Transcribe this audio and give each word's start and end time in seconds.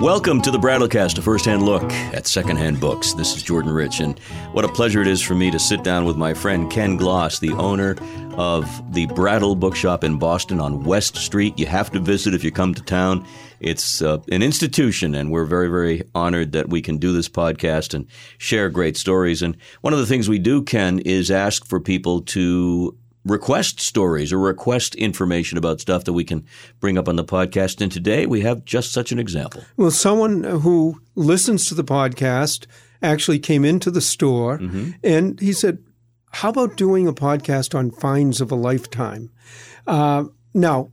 Welcome 0.00 0.40
to 0.42 0.50
the 0.50 0.56
Brattlecast, 0.56 1.18
a 1.18 1.22
first-hand 1.22 1.62
look 1.62 1.82
at 1.92 2.26
secondhand 2.26 2.80
books. 2.80 3.12
This 3.12 3.36
is 3.36 3.42
Jordan 3.42 3.70
Rich, 3.70 4.00
and 4.00 4.18
what 4.52 4.64
a 4.64 4.68
pleasure 4.68 5.02
it 5.02 5.06
is 5.06 5.20
for 5.20 5.34
me 5.34 5.50
to 5.50 5.58
sit 5.58 5.84
down 5.84 6.06
with 6.06 6.16
my 6.16 6.32
friend 6.32 6.70
Ken 6.70 6.96
Gloss, 6.96 7.38
the 7.38 7.52
owner 7.52 7.96
of 8.38 8.66
the 8.94 9.04
Brattle 9.08 9.54
Bookshop 9.54 10.02
in 10.02 10.18
Boston 10.18 10.58
on 10.58 10.84
West 10.84 11.16
Street. 11.16 11.58
You 11.58 11.66
have 11.66 11.90
to 11.90 12.00
visit 12.00 12.32
if 12.32 12.42
you 12.42 12.50
come 12.50 12.72
to 12.72 12.82
town. 12.82 13.26
It's 13.60 14.00
uh, 14.00 14.20
an 14.32 14.42
institution, 14.42 15.14
and 15.14 15.30
we're 15.30 15.44
very, 15.44 15.68
very 15.68 16.02
honored 16.14 16.52
that 16.52 16.70
we 16.70 16.80
can 16.80 16.96
do 16.96 17.12
this 17.12 17.28
podcast 17.28 17.92
and 17.92 18.06
share 18.38 18.70
great 18.70 18.96
stories. 18.96 19.42
And 19.42 19.54
one 19.82 19.92
of 19.92 19.98
the 19.98 20.06
things 20.06 20.30
we 20.30 20.38
do, 20.38 20.62
Ken, 20.62 21.00
is 21.00 21.30
ask 21.30 21.66
for 21.66 21.78
people 21.78 22.22
to 22.22 22.96
request 23.24 23.80
stories 23.80 24.32
or 24.32 24.38
request 24.38 24.94
information 24.94 25.58
about 25.58 25.80
stuff 25.80 26.04
that 26.04 26.12
we 26.12 26.24
can 26.24 26.44
bring 26.80 26.96
up 26.96 27.08
on 27.08 27.16
the 27.16 27.24
podcast. 27.24 27.80
And 27.80 27.92
today 27.92 28.26
we 28.26 28.40
have 28.40 28.64
just 28.64 28.92
such 28.92 29.12
an 29.12 29.18
example. 29.18 29.64
Well, 29.76 29.90
someone 29.90 30.44
who 30.44 31.00
listens 31.14 31.66
to 31.68 31.74
the 31.74 31.84
podcast 31.84 32.66
actually 33.02 33.38
came 33.38 33.64
into 33.64 33.90
the 33.90 34.00
store 34.00 34.58
mm-hmm. 34.58 34.90
and 35.02 35.38
he 35.40 35.52
said, 35.52 35.78
How 36.32 36.50
about 36.50 36.76
doing 36.76 37.06
a 37.06 37.12
podcast 37.12 37.74
on 37.74 37.90
finds 37.90 38.40
of 38.40 38.50
a 38.50 38.56
lifetime? 38.56 39.30
Uh, 39.86 40.24
now, 40.54 40.90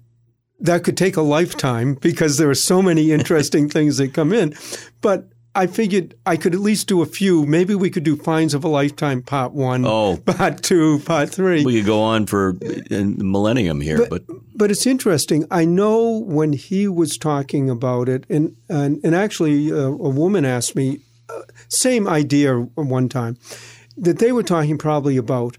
that 0.60 0.84
could 0.84 0.98
take 0.98 1.18
a 1.18 1.22
lifetime 1.22 1.96
because 1.96 2.38
there 2.38 2.50
are 2.50 2.56
so 2.56 2.82
many 2.82 3.12
interesting 3.12 3.70
things 3.70 3.98
that 3.98 4.14
come 4.14 4.34
in. 4.34 4.56
But 5.02 5.30
I 5.58 5.66
figured 5.66 6.14
I 6.24 6.38
could 6.38 6.54
at 6.54 6.62
least 6.62 6.88
do 6.88 7.02
a 7.02 7.06
few. 7.08 7.44
Maybe 7.48 7.74
we 7.74 7.90
could 7.90 8.04
do 8.04 8.16
Finds 8.16 8.54
of 8.54 8.64
a 8.64 8.68
Lifetime 8.68 9.24
Part 9.24 9.54
One, 9.54 9.86
oh, 9.88 10.18
Part 10.26 10.62
Two, 10.62 11.00
Part 11.00 11.30
Three. 11.30 11.66
We 11.66 11.78
could 11.78 11.88
go 11.88 12.00
on 12.00 12.28
for 12.28 12.56
a 12.92 13.04
millennium 13.04 13.82
here, 13.82 14.06
but, 14.08 14.28
but 14.28 14.38
but, 14.56 14.72
it's 14.72 14.86
interesting. 14.86 15.48
I 15.50 15.66
know 15.66 16.20
when 16.20 16.54
he 16.54 16.88
was 16.88 17.18
talking 17.18 17.72
about 17.72 18.08
it, 18.08 18.26
and 18.30 18.56
and, 18.70 19.00
and 19.04 19.16
actually, 19.16 19.72
uh, 19.72 19.78
a 19.78 20.10
woman 20.10 20.46
asked 20.46 20.76
me, 20.76 21.00
uh, 21.28 21.42
same 21.70 22.08
idea 22.08 22.60
one 22.60 23.10
time, 23.10 23.38
that 23.98 24.20
they 24.20 24.32
were 24.32 24.44
talking 24.44 24.78
probably 24.78 25.18
about 25.18 25.58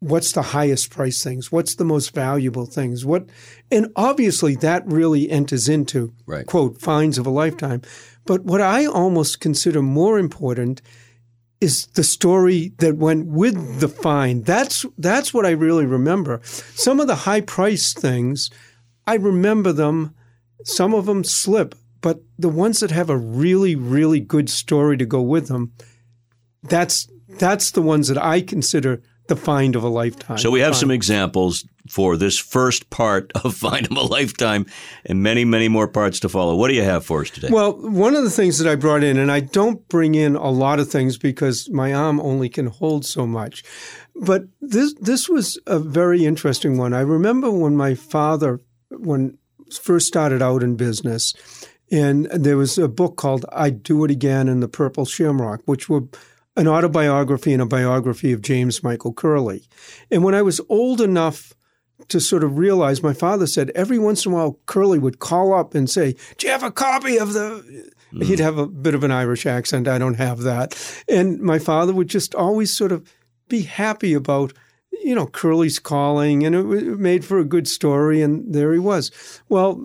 what's 0.00 0.32
the 0.32 0.42
highest 0.42 0.90
price 0.90 1.22
things, 1.22 1.52
what's 1.52 1.76
the 1.76 1.84
most 1.84 2.14
valuable 2.14 2.66
things, 2.66 3.04
what, 3.04 3.28
and 3.70 3.92
obviously 3.96 4.56
that 4.56 4.86
really 4.86 5.30
enters 5.30 5.68
into 5.68 6.12
right. 6.26 6.46
quote 6.46 6.80
finds 6.80 7.18
of 7.18 7.26
a 7.26 7.30
lifetime. 7.30 7.82
But 8.24 8.44
what 8.44 8.60
I 8.60 8.86
almost 8.86 9.40
consider 9.40 9.82
more 9.82 10.18
important 10.18 10.80
is 11.60 11.86
the 11.88 12.04
story 12.04 12.72
that 12.78 12.96
went 12.96 13.26
with 13.26 13.80
the 13.80 13.88
find. 13.88 14.46
That's 14.46 14.86
that's 14.96 15.34
what 15.34 15.44
I 15.44 15.50
really 15.50 15.84
remember. 15.84 16.40
Some 16.44 17.00
of 17.00 17.06
the 17.06 17.14
high 17.14 17.42
price 17.42 17.92
things, 17.92 18.50
I 19.06 19.16
remember 19.16 19.72
them. 19.72 20.14
Some 20.64 20.94
of 20.94 21.06
them 21.06 21.24
slip, 21.24 21.74
but 22.00 22.20
the 22.38 22.48
ones 22.48 22.80
that 22.80 22.90
have 22.90 23.10
a 23.10 23.16
really 23.16 23.74
really 23.74 24.20
good 24.20 24.48
story 24.48 24.96
to 24.96 25.06
go 25.06 25.20
with 25.20 25.48
them, 25.48 25.72
that's 26.62 27.08
that's 27.28 27.70
the 27.70 27.82
ones 27.82 28.08
that 28.08 28.22
I 28.22 28.40
consider 28.40 29.02
the 29.30 29.36
find 29.36 29.76
of 29.76 29.84
a 29.84 29.88
lifetime. 29.88 30.36
So 30.38 30.50
we 30.50 30.60
have 30.60 30.76
some 30.76 30.90
examples 30.90 31.64
for 31.88 32.16
this 32.16 32.36
first 32.36 32.90
part 32.90 33.30
of 33.44 33.54
Find 33.54 33.86
of 33.86 33.96
a 33.96 34.02
Lifetime 34.02 34.66
and 35.06 35.22
many, 35.22 35.44
many 35.44 35.68
more 35.68 35.88
parts 35.88 36.20
to 36.20 36.28
follow. 36.28 36.54
What 36.56 36.68
do 36.68 36.74
you 36.74 36.82
have 36.82 37.06
for 37.06 37.22
us 37.22 37.30
today? 37.30 37.48
Well, 37.50 37.72
one 37.72 38.14
of 38.14 38.24
the 38.24 38.30
things 38.30 38.58
that 38.58 38.70
I 38.70 38.74
brought 38.74 39.04
in, 39.04 39.16
and 39.16 39.30
I 39.30 39.40
don't 39.40 39.88
bring 39.88 40.16
in 40.16 40.34
a 40.36 40.50
lot 40.50 40.80
of 40.80 40.90
things 40.90 41.16
because 41.16 41.70
my 41.70 41.94
arm 41.94 42.20
only 42.20 42.48
can 42.48 42.66
hold 42.66 43.06
so 43.06 43.26
much, 43.26 43.62
but 44.14 44.42
this 44.60 44.94
this 45.00 45.28
was 45.28 45.58
a 45.66 45.78
very 45.78 46.26
interesting 46.26 46.76
one. 46.76 46.92
I 46.92 47.00
remember 47.00 47.50
when 47.50 47.76
my 47.76 47.94
father, 47.94 48.60
when 48.90 49.38
first 49.80 50.08
started 50.08 50.42
out 50.42 50.64
in 50.64 50.76
business, 50.76 51.32
and 51.92 52.26
there 52.26 52.56
was 52.56 52.78
a 52.78 52.88
book 52.88 53.16
called 53.16 53.46
"I'd 53.52 53.84
Do 53.84 54.04
It 54.04 54.10
Again" 54.10 54.48
in 54.48 54.58
the 54.58 54.68
Purple 54.68 55.04
Shamrock, 55.04 55.62
which 55.66 55.88
were 55.88 56.02
an 56.60 56.68
autobiography 56.68 57.54
and 57.54 57.62
a 57.62 57.66
biography 57.66 58.32
of 58.32 58.42
James 58.42 58.82
Michael 58.82 59.14
Curley. 59.14 59.66
And 60.10 60.22
when 60.22 60.34
I 60.34 60.42
was 60.42 60.60
old 60.68 61.00
enough 61.00 61.54
to 62.08 62.20
sort 62.20 62.44
of 62.44 62.58
realize, 62.58 63.02
my 63.02 63.14
father 63.14 63.46
said 63.46 63.70
every 63.70 63.98
once 63.98 64.26
in 64.26 64.32
a 64.32 64.34
while 64.34 64.58
Curley 64.66 64.98
would 64.98 65.20
call 65.20 65.54
up 65.54 65.74
and 65.74 65.88
say, 65.88 66.16
"Do 66.36 66.46
you 66.46 66.52
have 66.52 66.62
a 66.62 66.70
copy 66.70 67.18
of 67.18 67.32
the?" 67.32 67.90
Mm. 68.12 68.24
He'd 68.24 68.40
have 68.40 68.58
a 68.58 68.66
bit 68.66 68.94
of 68.94 69.04
an 69.04 69.10
Irish 69.10 69.46
accent. 69.46 69.88
I 69.88 69.96
don't 69.96 70.18
have 70.18 70.40
that. 70.40 70.76
And 71.08 71.40
my 71.40 71.58
father 71.58 71.94
would 71.94 72.08
just 72.08 72.34
always 72.34 72.70
sort 72.76 72.92
of 72.92 73.10
be 73.48 73.62
happy 73.62 74.12
about 74.12 74.52
you 75.02 75.14
know, 75.14 75.26
Curley's 75.26 75.78
calling, 75.78 76.44
and 76.44 76.54
it 76.54 76.98
made 76.98 77.24
for 77.24 77.38
a 77.38 77.44
good 77.44 77.66
story. 77.66 78.20
And 78.20 78.52
there 78.52 78.72
he 78.72 78.78
was. 78.78 79.10
Well, 79.48 79.82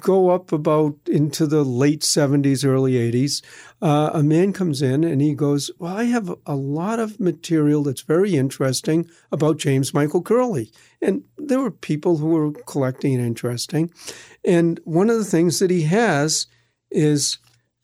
go 0.00 0.30
up 0.30 0.52
about 0.52 0.96
into 1.06 1.46
the 1.46 1.64
late 1.64 2.00
70s, 2.00 2.64
early 2.64 2.92
80s, 2.92 3.42
uh, 3.80 4.10
a 4.14 4.22
man 4.22 4.52
comes 4.52 4.80
in 4.82 5.04
and 5.04 5.20
he 5.20 5.34
goes, 5.34 5.70
Well, 5.78 5.96
I 5.96 6.04
have 6.04 6.34
a 6.46 6.56
lot 6.56 6.98
of 6.98 7.20
material 7.20 7.82
that's 7.82 8.02
very 8.02 8.34
interesting 8.34 9.08
about 9.30 9.58
James 9.58 9.92
Michael 9.92 10.22
Curley. 10.22 10.72
And 11.00 11.24
there 11.36 11.60
were 11.60 11.70
people 11.70 12.16
who 12.16 12.28
were 12.28 12.52
collecting 12.66 13.14
and 13.14 13.24
interesting. 13.24 13.92
And 14.44 14.80
one 14.84 15.10
of 15.10 15.18
the 15.18 15.24
things 15.24 15.58
that 15.58 15.70
he 15.70 15.82
has 15.82 16.46
is 16.90 17.38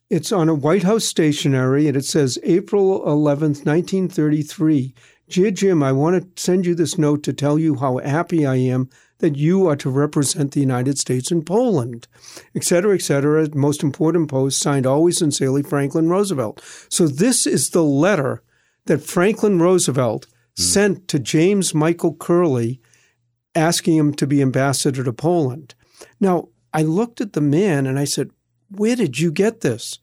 it's 0.09 0.31
on 0.31 0.49
a 0.49 0.55
White 0.55 0.83
House 0.83 1.05
stationery 1.05 1.87
and 1.87 1.95
it 1.95 2.05
says 2.05 2.39
April 2.43 3.01
11th, 3.01 3.65
1933. 3.65 4.95
Dear 5.29 5.51
Jim, 5.51 5.83
I 5.83 5.91
want 5.91 6.35
to 6.35 6.41
send 6.41 6.65
you 6.65 6.73
this 6.73 6.97
note 6.97 7.21
to 7.23 7.33
tell 7.33 7.59
you 7.59 7.75
how 7.75 7.97
happy 7.99 8.47
I 8.47 8.55
am 8.55 8.89
that 9.19 9.35
you 9.35 9.67
are 9.67 9.75
to 9.75 9.89
represent 9.89 10.51
the 10.51 10.59
United 10.59 10.97
States 10.97 11.31
in 11.31 11.43
Poland, 11.43 12.07
et 12.55 12.63
cetera, 12.63 12.95
et 12.95 13.01
cetera. 13.01 13.47
Most 13.53 13.83
important 13.83 14.29
post 14.29 14.59
signed 14.59 14.85
always 14.85 15.17
sincerely 15.17 15.61
Franklin 15.61 16.09
Roosevelt. 16.09 16.61
So 16.89 17.07
this 17.07 17.45
is 17.45 17.69
the 17.69 17.83
letter 17.83 18.41
that 18.85 19.01
Franklin 19.01 19.59
Roosevelt 19.59 20.25
mm. 20.25 20.63
sent 20.63 21.07
to 21.09 21.19
James 21.19 21.73
Michael 21.73 22.15
Curley 22.15 22.81
asking 23.55 23.97
him 23.97 24.13
to 24.15 24.27
be 24.27 24.41
ambassador 24.41 25.03
to 25.03 25.13
Poland. 25.13 25.75
Now, 26.19 26.49
I 26.73 26.83
looked 26.83 27.19
at 27.19 27.33
the 27.33 27.41
man 27.41 27.85
and 27.85 27.99
I 27.99 28.05
said, 28.05 28.31
Where 28.69 28.95
did 28.95 29.19
you 29.19 29.31
get 29.31 29.61
this? 29.61 29.99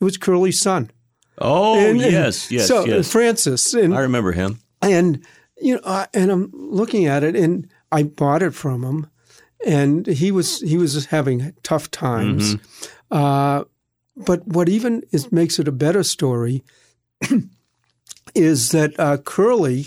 It 0.00 0.04
was 0.04 0.16
Curley's 0.16 0.60
son. 0.60 0.90
Oh, 1.38 1.78
and, 1.78 2.00
yes, 2.00 2.50
yes. 2.50 2.66
So 2.66 2.84
yes. 2.84 3.10
Francis. 3.12 3.74
And, 3.74 3.94
I 3.94 4.00
remember 4.00 4.32
him. 4.32 4.58
And, 4.82 5.24
you 5.58 5.74
know, 5.76 6.06
and 6.14 6.30
I'm 6.30 6.50
looking 6.52 7.06
at 7.06 7.22
it 7.22 7.36
and 7.36 7.68
I 7.92 8.02
bought 8.02 8.42
it 8.42 8.54
from 8.54 8.82
him, 8.82 9.06
and 9.64 10.06
he 10.06 10.30
was 10.30 10.60
he 10.60 10.76
was 10.76 11.06
having 11.06 11.52
tough 11.62 11.90
times. 11.90 12.56
Mm-hmm. 12.56 13.16
Uh, 13.16 13.64
but 14.16 14.46
what 14.46 14.68
even 14.68 15.02
is 15.12 15.30
makes 15.30 15.58
it 15.58 15.68
a 15.68 15.72
better 15.72 16.02
story 16.02 16.64
is 18.34 18.70
that 18.70 18.98
uh, 18.98 19.18
Curley 19.18 19.86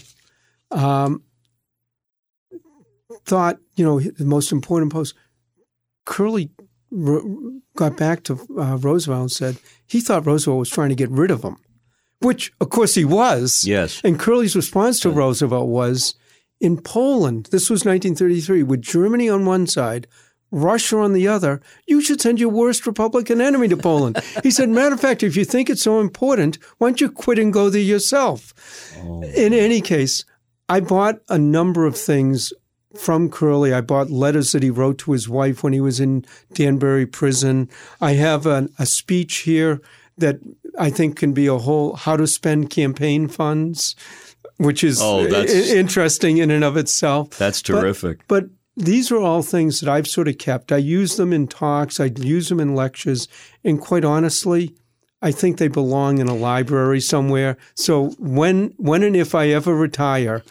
um, 0.71 1.23
thought, 3.25 3.57
you 3.75 3.83
know, 3.83 3.99
the 3.99 4.25
most 4.25 4.51
important 4.51 4.91
post. 4.91 5.15
Curley 6.05 6.49
got 7.75 7.97
back 7.97 8.23
to 8.23 8.39
uh, 8.57 8.77
Roosevelt 8.77 9.21
and 9.21 9.31
said 9.31 9.57
he 9.85 10.01
thought 10.01 10.25
Roosevelt 10.25 10.59
was 10.59 10.69
trying 10.69 10.89
to 10.89 10.95
get 10.95 11.09
rid 11.09 11.31
of 11.31 11.43
him, 11.43 11.57
which 12.19 12.51
of 12.59 12.69
course 12.69 12.95
he 12.95 13.05
was. 13.05 13.63
Yes. 13.65 14.01
And 14.03 14.19
Curley's 14.19 14.55
response 14.55 14.99
to 15.01 15.09
Roosevelt 15.09 15.67
was, 15.67 16.15
in 16.59 16.81
Poland, 16.81 17.47
this 17.51 17.69
was 17.69 17.85
1933, 17.85 18.63
with 18.63 18.81
Germany 18.81 19.29
on 19.29 19.45
one 19.45 19.67
side, 19.67 20.07
Russia 20.51 20.97
on 20.97 21.13
the 21.13 21.27
other, 21.27 21.61
you 21.87 22.01
should 22.01 22.19
send 22.19 22.39
your 22.39 22.49
worst 22.49 22.87
Republican 22.87 23.39
enemy 23.39 23.67
to 23.67 23.77
Poland. 23.77 24.21
he 24.43 24.51
said, 24.51 24.69
matter 24.69 24.95
of 24.95 25.01
fact, 25.01 25.23
if 25.23 25.35
you 25.35 25.45
think 25.45 25.69
it's 25.69 25.81
so 25.81 25.99
important, 25.99 26.57
why 26.77 26.89
don't 26.89 27.01
you 27.01 27.09
quit 27.09 27.39
and 27.39 27.53
go 27.53 27.69
there 27.69 27.81
yourself? 27.81 28.53
Oh. 28.97 29.23
In 29.23 29.53
any 29.53 29.81
case, 29.81 30.25
I 30.67 30.79
bought 30.79 31.19
a 31.29 31.37
number 31.37 31.85
of 31.85 31.97
things 31.97 32.51
from 32.95 33.29
Curley. 33.29 33.73
I 33.73 33.81
bought 33.81 34.09
letters 34.09 34.51
that 34.51 34.63
he 34.63 34.69
wrote 34.69 34.97
to 34.99 35.11
his 35.11 35.29
wife 35.29 35.63
when 35.63 35.73
he 35.73 35.81
was 35.81 35.99
in 35.99 36.25
Danbury 36.53 37.05
prison. 37.05 37.69
I 38.01 38.13
have 38.13 38.45
a, 38.45 38.67
a 38.79 38.85
speech 38.85 39.37
here 39.37 39.81
that 40.17 40.39
I 40.77 40.89
think 40.89 41.15
can 41.15 41.33
be 41.33 41.47
a 41.47 41.57
whole 41.57 41.95
how 41.95 42.17
to 42.17 42.27
spend 42.27 42.69
campaign 42.69 43.27
funds 43.27 43.95
which 44.59 44.83
is 44.83 45.01
oh, 45.01 45.25
interesting 45.25 46.37
in 46.37 46.51
and 46.51 46.63
of 46.63 46.77
itself. 46.77 47.31
That's 47.31 47.61
terrific. 47.61 48.19
But, 48.27 48.43
but, 48.43 48.49
these 48.75 49.11
are 49.11 49.17
all 49.17 49.41
things 49.41 49.81
that 49.81 49.89
I've 49.89 50.07
sort 50.07 50.29
of 50.29 50.37
kept. 50.37 50.71
I 50.71 50.77
use 50.77 51.17
them 51.17 51.33
in 51.33 51.47
talks, 51.47 51.99
I 51.99 52.05
use 52.05 52.47
them 52.47 52.61
in 52.61 52.75
lectures, 52.75 53.27
and 53.63 53.81
quite 53.81 54.05
honestly, 54.05 54.73
I 55.21 55.33
think 55.33 55.57
they 55.57 55.67
belong 55.67 56.19
in 56.19 56.29
a 56.29 56.33
library 56.33 57.01
somewhere. 57.01 57.57
So 57.75 58.11
when 58.19 58.73
when 58.77 59.03
and 59.03 59.17
if 59.17 59.35
I 59.35 59.49
ever 59.49 59.75
retire, 59.75 60.43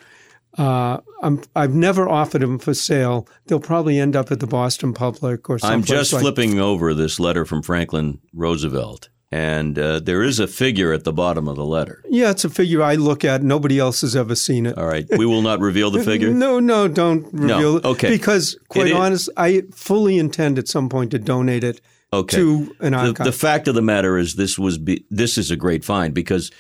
uh, 0.59 0.99
i 1.23 1.61
have 1.61 1.75
never 1.75 2.07
offered 2.07 2.43
them 2.43 2.59
for 2.59 2.75
sale. 2.75 3.27
They'll 3.47 3.61
probably 3.61 3.99
end 3.99 4.15
up 4.15 4.31
at 4.31 4.41
the 4.41 4.47
Boston 4.47 4.93
Public 4.93 5.49
or 5.49 5.59
something. 5.59 5.75
I'm 5.75 5.83
just 5.83 6.13
like 6.13 6.21
flipping 6.21 6.61
over 6.61 6.93
this 6.93 7.19
letter 7.19 7.47
from 7.47 7.63
Franklin 7.63 8.21
Roosevelt. 8.35 9.09
And 9.31 9.79
uh, 9.79 10.01
there 10.01 10.23
is 10.23 10.41
a 10.41 10.47
figure 10.49 10.93
at 10.95 11.05
the 11.05 11.13
bottom 11.13 11.49
of 11.49 11.57
the 11.57 11.65
letter. 11.65 12.03
Yeah, 12.09 12.31
it's 12.31 12.45
a 12.47 12.51
figure 12.51 12.83
I 12.83 12.95
look 12.95 13.27
at. 13.27 13.43
Nobody 13.43 13.79
else 13.79 14.01
has 14.01 14.17
ever 14.17 14.35
seen 14.35 14.65
it. 14.65 14.79
All 14.79 14.87
right. 14.87 15.07
We 15.19 15.27
will 15.27 15.43
not 15.43 15.61
reveal 15.61 15.91
the 15.91 16.03
figure. 16.03 16.31
No, 16.39 16.61
no, 16.61 16.89
don't 16.89 17.27
reveal 17.33 17.77
it. 17.77 17.85
okay. 17.85 18.09
Because, 18.09 18.57
quite 18.69 18.87
It 18.87 18.91
is- 18.93 18.97
honest, 18.97 19.31
I 19.37 19.63
fully 19.75 20.19
intend 20.19 20.59
at 20.59 20.67
some 20.69 20.89
point 20.89 21.11
to 21.11 21.19
donate 21.19 21.63
it 21.65 21.81
Okay. 22.11 22.39
to 22.39 22.75
an 22.81 22.93
the, 22.93 22.99
archive. 22.99 23.27
the 23.27 23.33
fact 23.33 23.69
of 23.69 23.75
the 23.75 23.83
matter 23.83 24.17
is 24.17 24.37
this 24.37 24.59
was 24.59 24.79
be, 24.79 25.05
this 25.11 25.37
is 25.37 25.51
a 25.51 25.57
great 25.57 25.85
find 25.85 26.15
because 26.15 26.51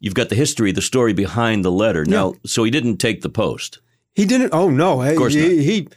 you've 0.00 0.12
got 0.14 0.28
the 0.28 0.34
history, 0.34 0.70
the 0.70 0.82
story 0.82 1.14
behind 1.14 1.64
the 1.64 1.72
letter. 1.72 2.04
Now, 2.04 2.34
so 2.44 2.62
he 2.62 2.70
didn't 2.70 2.98
take 2.98 3.22
the 3.22 3.30
post. 3.30 3.78
he 4.14 4.26
didn't. 4.26 4.52
Oh 4.52 4.68
no, 4.68 5.00
of 5.00 5.16
course 5.16 5.32
he, 5.32 5.40
not. 5.40 5.50
he 5.64 5.88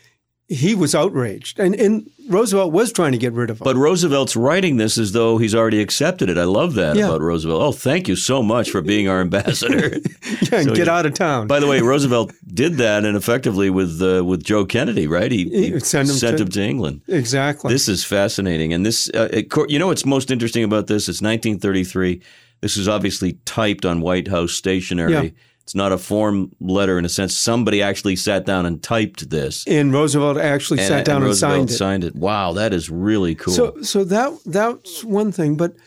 he 0.54 0.76
was 0.76 0.94
outraged, 0.94 1.60
and 1.60 1.74
and 1.76 2.10
Roosevelt 2.28 2.72
was 2.74 2.92
trying 2.92 3.14
to 3.14 3.18
get 3.18 3.34
rid 3.34 3.50
of 3.50 3.60
him. 3.60 3.64
But 3.66 3.76
Roosevelt's 3.78 4.36
writing 4.36 4.78
this 4.78 4.98
as 4.98 5.12
though 5.14 5.38
he's 5.38 5.56
already 5.56 5.82
accepted 5.82 6.30
it. 6.30 6.38
I 6.38 6.44
love 6.44 6.74
that 6.76 6.96
Yeah. 6.96 7.08
about 7.08 7.22
Roosevelt. 7.22 7.62
Oh, 7.62 7.72
thank 7.72 8.08
you 8.08 8.16
so 8.16 8.44
much 8.44 8.70
for 8.70 8.82
being 8.82 9.08
our 9.08 9.22
ambassador. 9.22 9.90
yeah, 10.42 10.60
and 10.60 10.68
so 10.70 10.76
get 10.76 10.88
he- 10.88 10.90
out 10.90 11.06
of 11.06 11.14
town. 11.14 11.48
By 11.48 11.60
the 11.60 11.68
way, 11.68 11.80
Roosevelt 11.82 12.34
did 12.54 12.78
that, 12.78 13.06
and 13.06 13.16
effectively 13.18 13.70
with 13.70 14.02
uh, 14.02 14.24
with 14.26 14.44
Joe 14.44 14.66
Kennedy, 14.66 15.08
right? 15.08 15.32
He, 15.32 15.46
He 15.50 15.80
sent 15.80 16.10
him 16.10 16.48
to- 16.50 16.62
England. 16.62 17.02
exactly. 17.08 17.72
This 17.74 17.88
is 17.88 18.04
fascinating, 18.04 18.74
and 18.74 18.86
this, 18.86 19.10
uh, 19.14 19.30
it, 19.32 19.48
you 19.70 19.80
know, 19.80 19.88
what's 19.88 20.06
most 20.06 20.30
interesting 20.32 20.64
about 20.64 20.88
this? 20.88 21.10
It's 21.10 21.22
1933. 21.22 22.22
This 22.62 22.78
is 22.78 22.88
obviously 22.88 23.34
typed 23.46 23.86
on 23.86 24.02
White 24.02 24.28
House 24.28 24.52
stationery. 24.52 25.12
Yeah. 25.14 25.30
It's 25.72 25.76
not 25.78 25.94
a 25.94 25.98
form 25.98 26.52
letter 26.60 27.00
in 27.00 27.06
a 27.06 27.10
sense. 27.10 27.34
Somebody 27.34 27.82
actually 27.82 28.18
sat 28.18 28.46
down 28.46 28.66
and 28.66 28.84
typed 28.84 29.30
this. 29.30 29.66
and 29.66 29.94
Roosevelt 29.94 30.38
actually 30.38 30.80
and, 30.80 30.88
sat 30.90 31.06
down 31.06 31.22
and, 31.22 31.28
Roosevelt 31.28 31.54
signed 31.54 31.70
it. 31.70 31.74
signed 31.74 32.04
it. 32.04 32.14
Wow, 32.14 32.52
that 32.52 32.74
is 32.74 32.90
really 32.90 33.36
cool. 33.36 33.54
So, 33.54 33.82
so 33.82 34.04
that 34.04 34.38
that's 34.46 35.02
one 35.06 35.32
thing. 35.32 35.56
But 35.56 35.78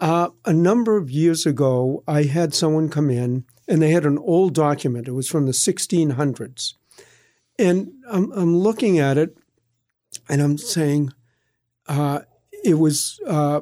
uh, 0.00 0.30
a 0.46 0.52
number 0.54 0.96
of 0.96 1.10
years 1.10 1.44
ago, 1.44 2.02
I 2.08 2.22
had 2.22 2.54
someone 2.54 2.88
come 2.88 3.10
in, 3.10 3.44
and 3.68 3.82
they 3.82 3.90
had 3.90 4.06
an 4.06 4.16
old 4.16 4.54
document. 4.54 5.08
It 5.08 5.12
was 5.12 5.28
from 5.28 5.44
the 5.44 5.52
1600s, 5.52 6.72
and 7.58 7.92
I'm, 8.10 8.32
I'm 8.32 8.56
looking 8.56 8.98
at 8.98 9.18
it, 9.18 9.36
and 10.26 10.40
I'm 10.40 10.56
saying, 10.56 11.12
uh, 11.86 12.20
it 12.64 12.78
was 12.78 13.20
uh, 13.26 13.60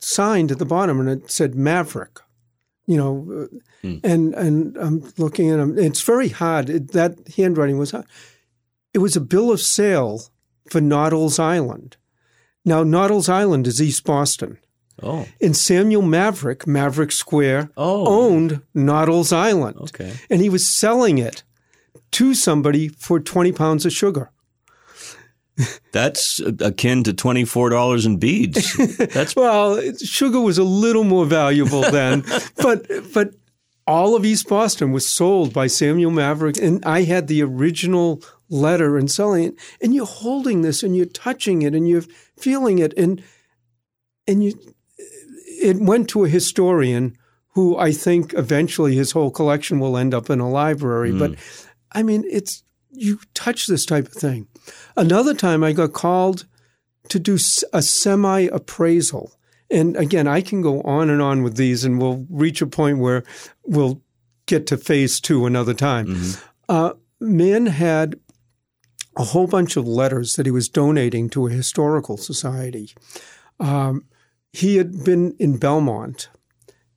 signed 0.00 0.50
at 0.50 0.58
the 0.58 0.66
bottom, 0.66 0.98
and 0.98 1.08
it 1.08 1.30
said 1.30 1.54
Maverick. 1.54 2.18
You 2.86 2.96
know, 2.96 3.48
Hmm. 3.82 3.96
and 4.04 4.34
and 4.34 4.76
I'm 4.78 5.12
looking 5.18 5.50
at 5.50 5.56
them. 5.58 5.76
It's 5.78 6.02
very 6.02 6.28
hard. 6.28 6.70
It, 6.70 6.92
that 6.92 7.18
handwriting 7.36 7.78
was 7.78 7.90
hard. 7.90 8.06
It 8.94 8.98
was 8.98 9.16
a 9.16 9.20
bill 9.20 9.50
of 9.50 9.60
sale 9.60 10.22
for 10.70 10.80
Noddles 10.80 11.38
Island. 11.38 11.96
Now, 12.64 12.82
Noddles 12.84 13.28
Island 13.28 13.66
is 13.66 13.80
East 13.82 14.04
Boston. 14.04 14.58
oh, 15.02 15.26
And 15.40 15.56
Samuel 15.56 16.02
Maverick, 16.02 16.66
Maverick 16.66 17.12
Square, 17.12 17.70
oh, 17.76 18.06
owned 18.06 18.62
Noddles 18.74 19.32
Island. 19.32 19.76
okay. 19.82 20.14
And 20.30 20.40
he 20.40 20.48
was 20.48 20.66
selling 20.66 21.18
it 21.18 21.42
to 22.12 22.34
somebody 22.34 22.88
for 22.88 23.20
20 23.20 23.52
pounds 23.52 23.84
of 23.84 23.92
sugar. 23.92 24.30
That's 25.92 26.40
akin 26.60 27.04
to 27.04 27.14
twenty 27.14 27.44
four 27.44 27.70
dollars 27.70 28.04
in 28.04 28.18
beads. 28.18 28.76
That's 28.96 29.34
Well, 29.36 29.80
sugar 29.96 30.40
was 30.40 30.58
a 30.58 30.64
little 30.64 31.04
more 31.04 31.24
valuable 31.24 31.80
then, 31.90 32.24
but 32.56 32.86
but 33.12 33.34
all 33.86 34.16
of 34.16 34.24
East 34.24 34.48
Boston 34.48 34.92
was 34.92 35.08
sold 35.08 35.52
by 35.52 35.66
Samuel 35.66 36.10
Maverick, 36.10 36.56
and 36.58 36.84
I 36.84 37.02
had 37.02 37.28
the 37.28 37.42
original 37.42 38.22
letter 38.48 38.98
and 38.98 39.10
selling 39.10 39.44
it. 39.44 39.54
And 39.80 39.94
you're 39.94 40.06
holding 40.06 40.62
this, 40.62 40.82
and 40.82 40.96
you're 40.96 41.06
touching 41.06 41.62
it, 41.62 41.74
and 41.74 41.88
you're 41.88 42.04
feeling 42.36 42.78
it, 42.78 42.92
and 42.96 43.22
and 44.26 44.44
you. 44.44 44.58
It 45.58 45.80
went 45.80 46.10
to 46.10 46.24
a 46.24 46.28
historian 46.28 47.16
who 47.54 47.78
I 47.78 47.90
think 47.90 48.34
eventually 48.34 48.94
his 48.94 49.12
whole 49.12 49.30
collection 49.30 49.80
will 49.80 49.96
end 49.96 50.12
up 50.12 50.28
in 50.28 50.38
a 50.38 50.50
library. 50.50 51.12
But 51.12 51.30
hmm. 51.30 51.68
I 51.92 52.02
mean, 52.02 52.24
it's 52.30 52.62
you 52.96 53.20
touch 53.34 53.66
this 53.66 53.86
type 53.86 54.06
of 54.06 54.12
thing. 54.12 54.48
Another 54.96 55.34
time, 55.34 55.62
I 55.62 55.72
got 55.72 55.92
called 55.92 56.46
to 57.08 57.18
do 57.18 57.38
a 57.72 57.82
semi 57.82 58.40
appraisal. 58.42 59.32
And 59.70 59.96
again, 59.96 60.28
I 60.28 60.40
can 60.42 60.62
go 60.62 60.80
on 60.82 61.10
and 61.10 61.20
on 61.20 61.42
with 61.42 61.56
these, 61.56 61.84
and 61.84 62.00
we'll 62.00 62.26
reach 62.30 62.62
a 62.62 62.66
point 62.66 62.98
where 62.98 63.24
we'll 63.64 64.02
get 64.46 64.66
to 64.68 64.76
phase 64.76 65.20
two 65.20 65.44
another 65.44 65.74
time. 65.74 66.06
Uh, 66.68 66.92
man 67.20 67.66
had 67.66 68.16
a 69.16 69.24
whole 69.24 69.46
bunch 69.46 69.76
of 69.76 69.86
letters 69.86 70.34
that 70.34 70.46
he 70.46 70.52
was 70.52 70.68
donating 70.68 71.28
to 71.30 71.46
a 71.46 71.50
historical 71.50 72.16
society. 72.16 72.90
Um, 73.58 74.04
he 74.52 74.76
had 74.76 75.04
been 75.04 75.34
in 75.38 75.56
Belmont, 75.58 76.28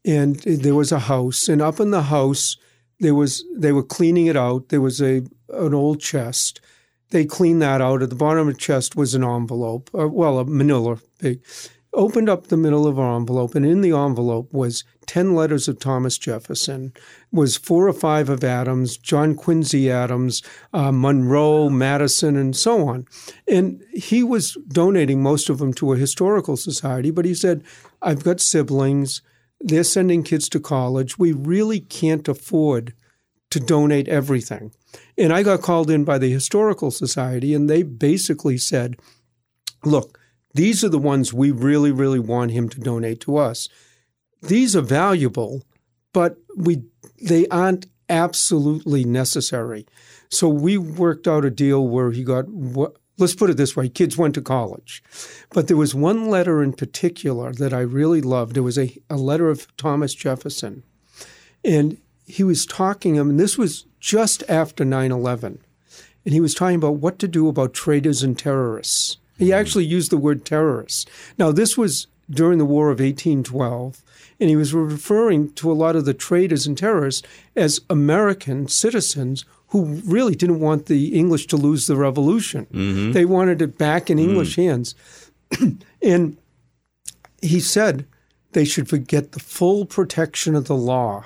and 0.06 0.36
there 0.38 0.75
was 0.75 0.92
a 0.92 1.00
house, 1.00 1.48
and 1.50 1.62
up 1.62 1.80
in 1.80 1.92
the 1.92 2.04
house 2.04 2.57
there 3.00 3.16
was 3.16 3.44
they 3.56 3.72
were 3.72 3.84
cleaning 3.84 4.28
it 4.28 4.38
out. 4.38 4.69
There 4.69 4.81
was 4.81 5.01
a 5.01 5.24
an 5.54 5.74
old 5.74 6.00
chest. 6.00 6.62
They 7.12 7.25
cleaned 7.25 7.62
that 7.62 7.81
out. 7.81 8.04
At 8.04 8.10
the 8.10 8.16
bottom 8.16 8.48
of 8.48 8.54
the 8.54 8.60
chest 8.60 8.96
was 8.96 9.16
an 9.16 9.24
envelope, 9.24 9.90
uh, 9.98 10.07
well, 10.07 10.40
a 10.40 10.46
manila 10.46 11.00
big. 11.19 11.42
Opened 11.92 12.30
up 12.30 12.48
the 12.48 12.56
middle 12.56 12.86
of 12.86 13.00
our 13.00 13.16
envelope, 13.16 13.56
and 13.56 13.66
in 13.66 13.81
the 13.81 13.94
envelope 13.94 14.54
was 14.54 14.84
ten 15.07 15.34
letters 15.34 15.68
of 15.68 15.80
Thomas 15.80 16.19
Jefferson, 16.19 16.94
was 17.31 17.57
four 17.57 17.88
or 17.88 17.94
five 17.94 18.30
of 18.30 18.44
Adams, 18.44 18.96
John 18.96 19.34
Quincy 19.34 19.90
Adams, 19.90 20.44
uh, 20.72 20.92
Monroe, 20.92 21.68
Madison, 21.68 22.36
and 22.36 22.56
so 22.56 22.88
on. 22.88 23.07
And 23.48 23.81
he 23.92 24.22
was 24.22 24.56
donating 24.68 25.24
most 25.24 25.50
of 25.50 25.57
them 25.57 25.74
to 25.74 25.94
a 25.94 25.98
historical 25.98 26.57
society, 26.57 27.10
but 27.10 27.25
he 27.25 27.34
said, 27.34 27.63
"I've 28.04 28.24
got 28.24 28.40
siblings." 28.40 29.24
They're 29.60 29.84
sending 29.84 30.22
kids 30.22 30.48
to 30.50 30.60
college. 30.60 31.18
We 31.18 31.31
really 31.31 31.80
can't 31.80 32.28
afford 32.28 32.94
to 33.51 33.60
donate 33.60 34.07
everything. 34.07 34.72
And 35.18 35.34
I 35.34 35.44
got 35.44 35.62
called 35.62 35.90
in 35.90 36.04
by 36.04 36.18
the 36.18 36.31
Historical 36.31 36.92
Society, 36.92 37.54
and 37.54 37.69
they 37.69 37.84
basically 37.84 38.57
said, 38.57 38.98
look, 39.84 40.19
these 40.54 40.84
are 40.84 40.90
the 40.90 41.00
ones 41.00 41.34
we 41.34 41.51
really, 41.51 41.92
really 41.92 42.19
want 42.19 42.51
him 42.51 42.69
to 42.69 42.80
donate 42.80 43.22
to 43.22 43.38
us. 43.38 43.69
These 44.42 44.75
are 44.75 44.81
valuable, 44.81 45.63
but 46.13 46.38
we 46.56 46.84
they 47.22 47.48
aren't 47.48 47.88
absolutely 48.07 49.04
necessary. 49.04 49.86
So 50.30 50.48
we 50.48 50.78
worked 50.78 51.28
out 51.28 51.46
a 51.46 51.50
deal 51.50 51.88
where 51.88 52.12
he 52.12 52.24
got 52.24 52.46
let's 53.19 53.36
put 53.36 53.50
it 53.50 53.57
this 53.57 53.75
way 53.75 53.90
kids 53.90 54.18
went 54.18 54.34
to 54.34 54.42
college 54.42 55.04
but 55.51 55.68
there 55.68 55.75
was 55.75 55.94
one 55.94 56.30
letter 56.30 56.63
in 56.63 56.72
particular 56.72 57.51
that 57.51 57.74
i 57.74 57.80
really 57.80 58.22
loved 58.22 58.56
it 58.56 58.62
was 58.62 58.78
a, 58.78 58.98
a 59.10 59.18
letter 59.18 59.50
of 59.50 59.68
thomas 59.75 60.13
jefferson 60.13 60.84
and 61.63 61.98
he 62.30 62.44
was 62.44 62.66
talking 62.66 63.18
I 63.18 63.22
and 63.22 63.40
this 63.40 63.58
was 63.58 63.86
just 64.00 64.44
after 64.48 64.86
9-11 64.86 65.58
and 66.26 66.34
he 66.34 66.40
was 66.40 66.54
talking 66.54 66.76
about 66.76 66.98
what 66.98 67.18
to 67.20 67.28
do 67.28 67.48
about 67.48 67.74
traitors 67.74 68.22
and 68.22 68.38
terrorists. 68.38 69.18
He 69.38 69.48
hmm. 69.48 69.54
actually 69.54 69.86
used 69.86 70.12
the 70.12 70.18
word 70.18 70.46
terrorists. 70.46 71.06
Now 71.38 71.52
this 71.52 71.78
was 71.78 72.08
during 72.30 72.60
the 72.60 72.65
war 72.65 72.92
of 72.92 73.00
1812 73.00 74.03
and 74.39 74.50
he 74.50 74.56
was 74.56 74.74
referring 74.74 75.51
to 75.53 75.72
a 75.72 75.74
lot 75.74 75.96
of 75.96 76.06
the 76.06 76.13
traitors 76.13 76.68
and 76.68 76.77
terrorists 76.77 77.27
as 77.56 77.82
american 77.89 78.68
citizens 78.68 79.44
who 79.70 79.86
really 80.06 80.36
didn't 80.36 80.60
want 80.60 80.86
the 80.86 81.15
english 81.15 81.48
to 81.48 81.58
lose 81.58 81.88
the 81.88 81.98
revolution. 81.98 82.68
Mm-hmm. 82.72 83.12
They 83.13 83.25
wanted 83.25 83.62
it 83.63 83.77
back 83.77 84.10
in 84.10 84.20
hmm. 84.20 84.30
english 84.30 84.56
hands. 84.56 84.96
And 86.01 86.38
he 87.42 87.60
said 87.60 88.06
they 88.51 88.65
should 88.65 88.88
forget 88.88 89.32
the 89.32 89.39
full 89.39 89.86
protection 89.86 90.56
of 90.56 90.65
the 90.65 90.75
law, 90.75 91.25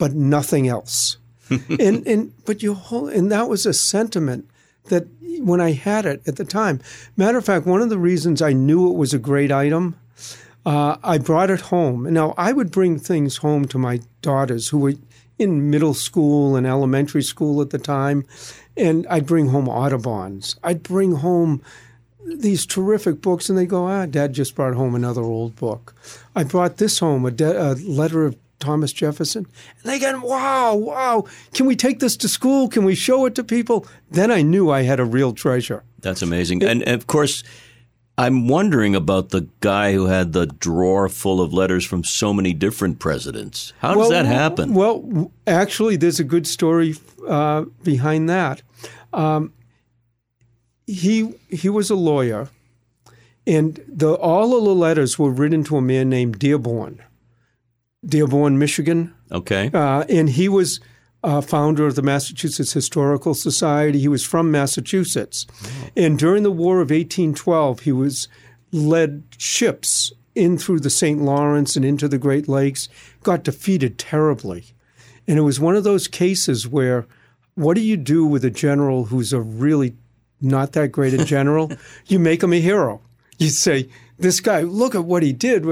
but 0.00 0.14
nothing 0.14 0.66
else. 0.66 1.18
and 1.50 2.06
and 2.06 2.32
but 2.44 2.62
you 2.62 2.74
whole 2.74 3.08
and 3.08 3.30
that 3.30 3.48
was 3.48 3.66
a 3.66 3.74
sentiment 3.74 4.48
that 4.84 5.06
when 5.40 5.60
I 5.60 5.72
had 5.72 6.06
it 6.06 6.22
at 6.26 6.36
the 6.36 6.44
time. 6.44 6.80
Matter 7.16 7.38
of 7.38 7.44
fact, 7.44 7.66
one 7.66 7.82
of 7.82 7.90
the 7.90 7.98
reasons 7.98 8.40
I 8.42 8.52
knew 8.52 8.90
it 8.90 8.96
was 8.96 9.12
a 9.12 9.18
great 9.18 9.52
item, 9.52 9.96
uh, 10.64 10.96
I 11.04 11.18
brought 11.18 11.50
it 11.50 11.60
home. 11.60 12.12
Now 12.12 12.34
I 12.38 12.52
would 12.52 12.70
bring 12.70 12.98
things 12.98 13.36
home 13.36 13.66
to 13.68 13.78
my 13.78 14.00
daughters 14.22 14.68
who 14.68 14.78
were 14.78 14.94
in 15.38 15.70
middle 15.70 15.94
school 15.94 16.56
and 16.56 16.66
elementary 16.66 17.22
school 17.22 17.60
at 17.60 17.70
the 17.70 17.78
time, 17.78 18.24
and 18.76 19.06
I'd 19.08 19.26
bring 19.26 19.48
home 19.48 19.68
Audubons. 19.68 20.56
I'd 20.62 20.82
bring 20.82 21.16
home 21.16 21.62
these 22.26 22.64
terrific 22.64 23.20
books, 23.20 23.48
and 23.48 23.58
they 23.58 23.66
go, 23.66 23.86
ah, 23.86 24.06
Dad 24.06 24.32
just 24.32 24.54
brought 24.54 24.74
home 24.74 24.94
another 24.94 25.22
old 25.22 25.56
book. 25.56 25.94
I 26.36 26.44
brought 26.44 26.76
this 26.76 26.98
home, 27.00 27.24
a, 27.26 27.30
de- 27.30 27.60
a 27.60 27.74
letter 27.74 28.24
of 28.24 28.36
Thomas 28.60 28.92
Jefferson. 28.92 29.46
And 29.82 29.92
they 29.92 29.98
go, 29.98 30.20
wow, 30.20 30.74
wow, 30.74 31.24
can 31.54 31.66
we 31.66 31.74
take 31.74 31.98
this 31.98 32.16
to 32.18 32.28
school? 32.28 32.68
Can 32.68 32.84
we 32.84 32.94
show 32.94 33.26
it 33.26 33.34
to 33.34 33.42
people? 33.44 33.86
Then 34.10 34.30
I 34.30 34.42
knew 34.42 34.70
I 34.70 34.82
had 34.82 35.00
a 35.00 35.04
real 35.04 35.32
treasure. 35.32 35.82
That's 36.00 36.22
amazing. 36.22 36.62
And, 36.62 36.82
and 36.82 36.94
of 36.94 37.06
course, 37.06 37.42
I'm 38.18 38.48
wondering 38.48 38.94
about 38.94 39.30
the 39.30 39.48
guy 39.60 39.94
who 39.94 40.06
had 40.06 40.32
the 40.32 40.46
drawer 40.46 41.08
full 41.08 41.40
of 41.40 41.54
letters 41.54 41.86
from 41.86 42.04
so 42.04 42.34
many 42.34 42.52
different 42.52 42.98
presidents. 42.98 43.72
How 43.78 43.94
does 43.94 44.10
that 44.10 44.26
happen? 44.26 44.74
Well, 44.74 45.32
actually, 45.46 45.96
there's 45.96 46.20
a 46.20 46.24
good 46.24 46.46
story 46.46 46.96
uh, 47.26 47.64
behind 47.82 48.28
that. 48.28 48.62
Um, 49.12 49.52
he 50.86 51.32
he 51.48 51.68
was 51.70 51.88
a 51.88 51.94
lawyer, 51.94 52.48
And 53.46 53.82
the, 53.88 54.12
all 54.14 54.56
of 54.56 54.64
the 54.64 54.74
letters 54.74 55.18
were 55.18 55.30
written 55.30 55.64
to 55.64 55.76
a 55.76 55.80
man 55.80 56.08
named 56.08 56.38
Dearborn, 56.38 57.02
Dearborn, 58.04 58.58
Michigan. 58.58 59.14
Okay. 59.30 59.70
Uh, 59.72 60.04
and 60.08 60.30
he 60.30 60.48
was 60.48 60.80
uh, 61.22 61.40
founder 61.40 61.86
of 61.86 61.96
the 61.96 62.02
Massachusetts 62.02 62.72
Historical 62.72 63.34
Society. 63.34 63.98
He 63.98 64.08
was 64.08 64.24
from 64.24 64.50
Massachusetts. 64.50 65.46
And 65.96 66.18
during 66.18 66.42
the 66.42 66.50
War 66.50 66.76
of 66.76 66.90
1812, 66.90 67.80
he 67.80 67.92
was 67.92 68.28
led 68.72 69.24
ships 69.36 70.12
in 70.34 70.56
through 70.56 70.80
the 70.80 70.90
St. 70.90 71.20
Lawrence 71.20 71.76
and 71.76 71.84
into 71.84 72.08
the 72.08 72.18
Great 72.18 72.48
Lakes, 72.48 72.88
got 73.22 73.42
defeated 73.42 73.98
terribly. 73.98 74.64
And 75.26 75.38
it 75.38 75.42
was 75.42 75.60
one 75.60 75.76
of 75.76 75.84
those 75.84 76.08
cases 76.08 76.66
where 76.66 77.06
what 77.54 77.74
do 77.74 77.80
you 77.80 77.96
do 77.96 78.24
with 78.24 78.44
a 78.44 78.50
general 78.50 79.06
who's 79.06 79.32
a 79.32 79.40
really 79.40 79.96
not 80.40 80.72
that 80.72 80.92
great 80.92 81.12
a 81.12 81.24
general? 81.24 81.70
you 82.06 82.18
make 82.18 82.42
him 82.42 82.52
a 82.52 82.60
hero. 82.60 83.02
You 83.40 83.48
say, 83.48 83.88
this 84.18 84.40
guy, 84.40 84.60
look 84.60 84.94
at 84.94 85.06
what 85.06 85.22
he 85.22 85.32
did. 85.32 85.64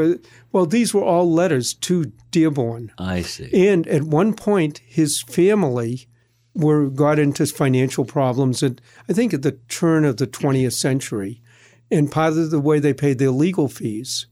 Well, 0.52 0.64
these 0.64 0.94
were 0.94 1.04
all 1.04 1.30
letters 1.30 1.74
to 1.74 2.12
Dearborn. 2.30 2.92
I 2.96 3.20
see. 3.20 3.68
And 3.68 3.86
at 3.86 4.04
one 4.04 4.32
point, 4.32 4.80
his 4.86 5.20
family 5.22 6.08
were 6.54 6.88
got 6.88 7.18
into 7.18 7.44
financial 7.46 8.06
problems. 8.06 8.62
At 8.62 8.80
I 9.08 9.12
think 9.12 9.34
at 9.34 9.42
the 9.42 9.58
turn 9.68 10.06
of 10.06 10.16
the 10.16 10.26
20th 10.26 10.72
century, 10.72 11.42
and 11.90 12.10
part 12.10 12.38
of 12.38 12.50
the 12.50 12.58
way 12.58 12.78
they 12.78 12.94
paid 12.94 13.18
their 13.18 13.30
legal 13.30 13.68
fees 13.68 14.26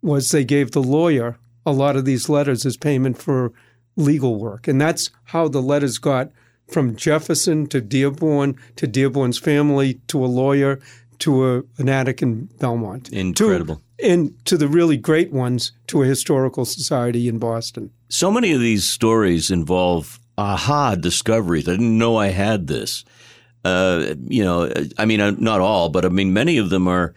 was 0.00 0.28
they 0.28 0.44
gave 0.44 0.70
the 0.70 0.82
lawyer 0.82 1.36
a 1.66 1.72
lot 1.72 1.96
of 1.96 2.04
these 2.04 2.28
letters 2.28 2.64
as 2.64 2.76
payment 2.76 3.18
for 3.18 3.52
legal 3.96 4.36
work, 4.36 4.68
and 4.68 4.80
that's 4.80 5.10
how 5.24 5.48
the 5.48 5.60
letters 5.60 5.98
got 5.98 6.30
from 6.68 6.94
Jefferson 6.94 7.66
to 7.66 7.80
Dearborn 7.80 8.56
to 8.76 8.86
Dearborn's 8.86 9.38
family 9.38 10.00
to 10.06 10.24
a 10.24 10.26
lawyer 10.26 10.78
to 11.20 11.56
a, 11.56 11.62
an 11.78 11.88
attic 11.88 12.22
in 12.22 12.46
Belmont. 12.60 13.10
Incredible. 13.12 13.82
To, 13.98 14.06
and 14.10 14.44
to 14.46 14.56
the 14.56 14.68
really 14.68 14.96
great 14.96 15.32
ones 15.32 15.72
to 15.88 16.02
a 16.02 16.06
historical 16.06 16.64
society 16.64 17.28
in 17.28 17.38
Boston. 17.38 17.90
So 18.08 18.30
many 18.30 18.52
of 18.52 18.60
these 18.60 18.84
stories 18.88 19.50
involve 19.50 20.18
aha 20.36 20.94
discoveries. 20.94 21.68
I 21.68 21.72
didn't 21.72 21.98
know 21.98 22.16
I 22.16 22.28
had 22.28 22.68
this. 22.68 23.04
Uh, 23.64 24.14
you 24.28 24.44
know, 24.44 24.72
I 24.96 25.04
mean, 25.04 25.20
uh, 25.20 25.32
not 25.32 25.60
all, 25.60 25.88
but 25.88 26.04
I 26.04 26.08
mean, 26.08 26.32
many 26.32 26.58
of 26.58 26.70
them 26.70 26.86
are. 26.88 27.14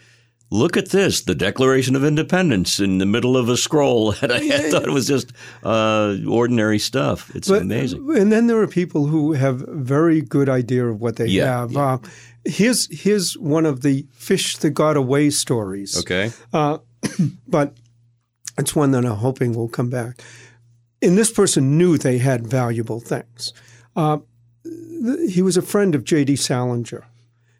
Look 0.53 0.75
at 0.75 0.89
this, 0.89 1.22
the 1.22 1.34
Declaration 1.34 1.96
of 1.96 2.03
Independence 2.03 2.81
in 2.81 2.98
the 2.98 3.05
middle 3.05 3.38
of 3.38 3.48
a 3.48 3.55
scroll. 3.55 4.13
And 4.22 4.34
I, 4.34 4.36
I 4.39 4.70
thought 4.70 4.84
it 4.84 4.91
was 4.91 5.08
just 5.08 5.31
uh, 5.63 6.17
ordinary 6.27 6.77
stuff. 6.77 7.34
It's 7.34 7.48
but, 7.48 7.62
amazing. 7.62 8.17
And 8.17 8.34
then 8.34 8.48
there 8.48 8.58
are 8.62 8.67
people 8.67 9.05
who 9.05 9.31
have 9.31 9.63
very 9.70 10.20
good 10.22 10.50
idea 10.50 10.86
of 10.88 11.00
what 11.00 11.15
they 11.15 11.27
Yeah, 11.27 11.62
have. 11.62 11.72
yeah. 11.72 11.79
Uh, 11.93 11.98
here's, 12.45 12.88
here's 12.91 13.38
one 13.38 13.65
of 13.65 13.81
the 13.81 14.05
fish 14.13 14.57
that 14.57 14.71
got 14.71 14.98
away 14.98 15.29
stories. 15.29 15.98
Okay. 16.00 16.31
Uh, 16.53 16.79
but 17.48 17.75
it's 18.57 18.75
one 18.75 18.91
that 18.91 19.05
I'm 19.05 19.17
hoping 19.17 19.53
will 19.53 19.69
come 19.69 19.89
back. 19.89 20.21
And 21.01 21.17
this 21.17 21.31
person 21.31 21.77
knew 21.77 21.98
they 21.98 22.19
had 22.19 22.45
valuable 22.45 23.00
things. 23.00 23.53
Uh, 23.95 24.19
th- 24.63 25.33
he 25.33 25.41
was 25.41 25.57
a 25.57 25.62
friend 25.62 25.95
of 25.95 26.03
J.D. 26.03 26.36
Salinger. 26.36 27.05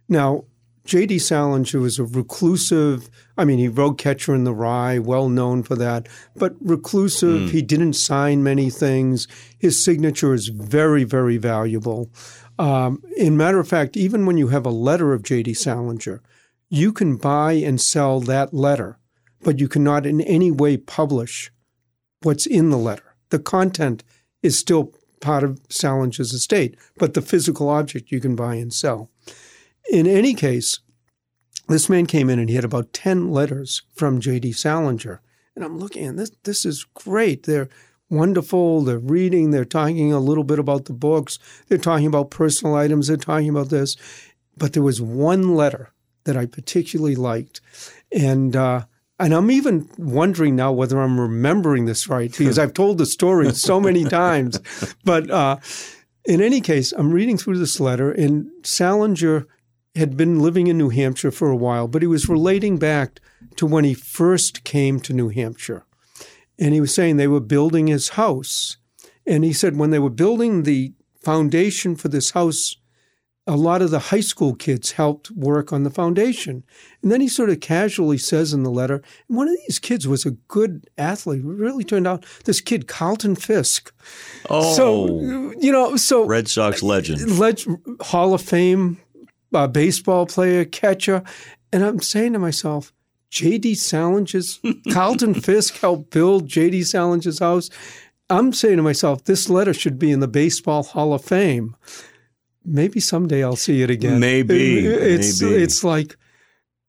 Now, 0.08 0.46
J.D. 0.84 1.20
Salinger 1.20 1.80
was 1.80 2.00
a 2.00 2.04
reclusive. 2.04 3.10
I 3.38 3.46
mean, 3.46 3.60
he 3.60 3.68
wrote 3.68 3.98
Catcher 3.98 4.34
in 4.34 4.44
the 4.44 4.54
Rye, 4.54 5.00
well 5.00 5.30
known 5.30 5.64
for 5.64 5.76
that, 5.76 6.08
but 6.36 6.56
reclusive. 6.60 7.52
He 7.52 7.62
didn't 7.62 7.94
sign 7.94 8.44
many 8.44 8.70
things. 8.70 9.28
His 9.58 9.84
signature 9.84 10.34
is 10.34 10.48
very, 10.48 11.04
very 11.04 11.38
valuable. 11.38 12.10
Um, 12.60 13.04
in 13.18 13.38
matter 13.38 13.60
of 13.60 13.68
fact, 13.68 13.98
even 13.98 14.26
when 14.26 14.38
you 14.38 14.48
have 14.48 14.66
a 14.66 14.72
letter 14.72 15.14
of 15.14 15.24
J.D. 15.24 15.54
Salinger, 15.54 16.22
you 16.70 16.94
can 16.94 17.18
buy 17.18 17.54
and 17.54 17.82
sell 17.82 18.20
that 18.22 18.54
letter, 18.54 18.98
but 19.42 19.60
you 19.60 19.68
cannot 19.68 20.06
in 20.06 20.22
any 20.22 20.52
way 20.52 20.78
publish 20.78 21.52
what's 22.22 22.46
in 22.46 22.70
the 22.70 22.78
letter. 22.78 23.16
The 23.30 23.40
content 23.40 24.04
is 24.44 24.58
still 24.58 24.94
part 25.20 25.44
of 25.44 25.60
Salinger's 25.70 26.34
estate, 26.34 26.76
but 26.98 27.14
the 27.14 27.22
physical 27.22 27.70
object 27.70 28.12
you 28.12 28.20
can 28.20 28.36
buy 28.36 28.56
and 28.56 28.74
sell. 28.74 29.10
In 29.90 30.08
any 30.08 30.34
case, 30.34 30.80
this 31.68 31.90
man 31.90 32.06
came 32.06 32.30
in 32.30 32.40
and 32.40 32.50
he 32.50 32.56
had 32.56 32.66
about 32.66 32.94
10 32.94 33.32
letters 33.32 33.84
from 33.94 34.20
J.D. 34.20 34.52
Salinger. 34.54 35.22
And 35.56 35.66
I'm 35.66 35.78
looking, 35.78 36.06
and 36.06 36.20
this, 36.20 36.32
this 36.44 36.66
is 36.66 36.86
great. 36.94 37.44
They're 37.44 37.70
wonderful. 38.12 38.82
They're 38.82 39.00
reading. 39.00 39.52
They're 39.52 39.66
talking 39.66 40.14
a 40.14 40.20
little 40.20 40.44
bit 40.44 40.60
about 40.60 40.86
the 40.86 40.94
books. 40.94 41.40
They're 41.68 41.78
talking 41.78 42.08
about 42.08 42.30
personal 42.30 42.76
items. 42.76 43.08
They're 43.08 43.18
talking 43.18 43.50
about 43.50 43.70
this. 43.70 43.96
But 44.58 44.74
there 44.74 44.84
was 44.84 45.02
one 45.02 45.56
letter 45.56 45.92
that 46.26 46.38
I 46.38 46.46
particularly 46.46 47.16
liked. 47.16 47.62
And, 48.12 48.56
uh, 48.56 48.86
and 49.20 49.34
I'm 49.34 49.50
even 49.50 49.90
wondering 49.98 50.56
now 50.56 50.72
whether 50.72 51.00
I'm 51.00 51.20
remembering 51.20 51.86
this 51.86 52.08
right 52.08 52.36
because 52.36 52.60
I've 52.60 52.74
told 52.74 52.98
the 52.98 53.06
story 53.06 53.52
so 53.54 53.80
many 53.80 54.04
times. 54.24 54.60
But 55.04 55.30
uh, 55.30 55.58
in 56.26 56.42
any 56.42 56.62
case, 56.62 56.92
I'm 56.92 57.12
reading 57.12 57.38
through 57.38 57.58
this 57.58 57.80
letter, 57.80 58.12
and 58.12 58.50
Salinger 58.64 59.48
had 59.96 60.18
been 60.18 60.40
living 60.40 60.68
in 60.68 60.78
New 60.78 60.90
Hampshire 60.90 61.32
for 61.32 61.50
a 61.50 61.56
while, 61.56 61.88
but 61.88 62.02
he 62.02 62.08
was 62.08 62.30
relating 62.30 62.78
back 62.78 63.20
to 63.58 63.66
when 63.66 63.84
he 63.84 63.94
first 63.94 64.64
came 64.64 65.00
to 65.02 65.14
New 65.14 65.30
Hampshire. 65.30 65.84
And 66.62 66.74
he 66.74 66.80
was 66.80 66.94
saying 66.94 67.18
they 67.18 67.28
were 67.28 67.40
building 67.42 67.88
his 67.88 68.10
house. 68.10 68.78
And 69.28 69.44
he 69.44 69.52
said 69.52 69.76
when 69.76 69.90
they 69.90 70.00
were 70.00 70.10
building 70.10 70.64
the 70.64 70.94
foundation 71.20 71.96
for 71.96 72.08
this 72.08 72.32
house, 72.32 72.76
a 73.48 73.56
lot 73.58 73.82
of 73.82 73.90
the 73.90 74.00
high 74.00 74.20
school 74.22 74.54
kids 74.54 74.92
helped 74.92 75.32
work 75.32 75.74
on 75.74 75.84
the 75.84 75.90
foundation. 75.90 76.64
And 77.02 77.12
then 77.12 77.20
he 77.22 77.28
sort 77.28 77.50
of 77.50 77.60
casually 77.60 78.20
says 78.20 78.54
in 78.54 78.62
the 78.64 78.70
letter, 78.70 79.02
one 79.28 79.48
of 79.48 79.58
these 79.68 79.80
kids 79.80 80.08
was 80.08 80.26
a 80.26 80.32
good 80.32 80.86
athlete. 80.98 81.40
It 81.44 81.48
really 81.48 81.84
turned 81.84 82.06
out 82.08 82.26
this 82.46 82.62
kid, 82.62 82.88
Carlton 82.88 83.36
Fisk. 83.36 83.92
Oh, 84.50 84.74
So, 84.76 85.08
you 85.60 85.72
know, 85.72 85.96
so 85.96 86.26
Red 86.26 86.48
Sox 86.48 86.84
legend. 86.84 87.40
leg- 87.40 87.60
Hall 88.02 88.34
of 88.36 88.42
Fame 88.42 89.00
uh, 89.54 89.68
baseball 89.68 90.28
player, 90.28 90.64
catcher. 90.64 91.24
And 91.74 91.84
I'm 91.84 92.00
saying 92.02 92.34
to 92.34 92.40
myself, 92.40 92.94
J.D. 93.32 93.74
Salinger's, 93.74 94.60
Carlton 94.94 95.34
Fisk 95.34 95.78
helped 95.80 96.12
build 96.12 96.48
J.D. 96.48 96.82
Salinger's 96.82 97.40
house. 97.40 97.70
I'm 98.30 98.54
saying 98.54 98.78
to 98.78 98.84
myself, 98.84 99.24
this 99.24 99.50
letter 99.50 99.74
should 99.74 99.98
be 99.98 100.12
in 100.12 100.20
the 100.20 100.28
Baseball 100.28 100.84
Hall 100.84 101.14
of 101.14 101.24
Fame. 101.24 101.76
Maybe 102.64 103.00
someday 103.00 103.44
I'll 103.44 103.56
see 103.56 103.82
it 103.82 103.90
again. 103.90 104.20
Maybe, 104.20 104.86
It's, 104.86 105.42
maybe. 105.42 105.56
it's 105.56 105.84
like, 105.84 106.18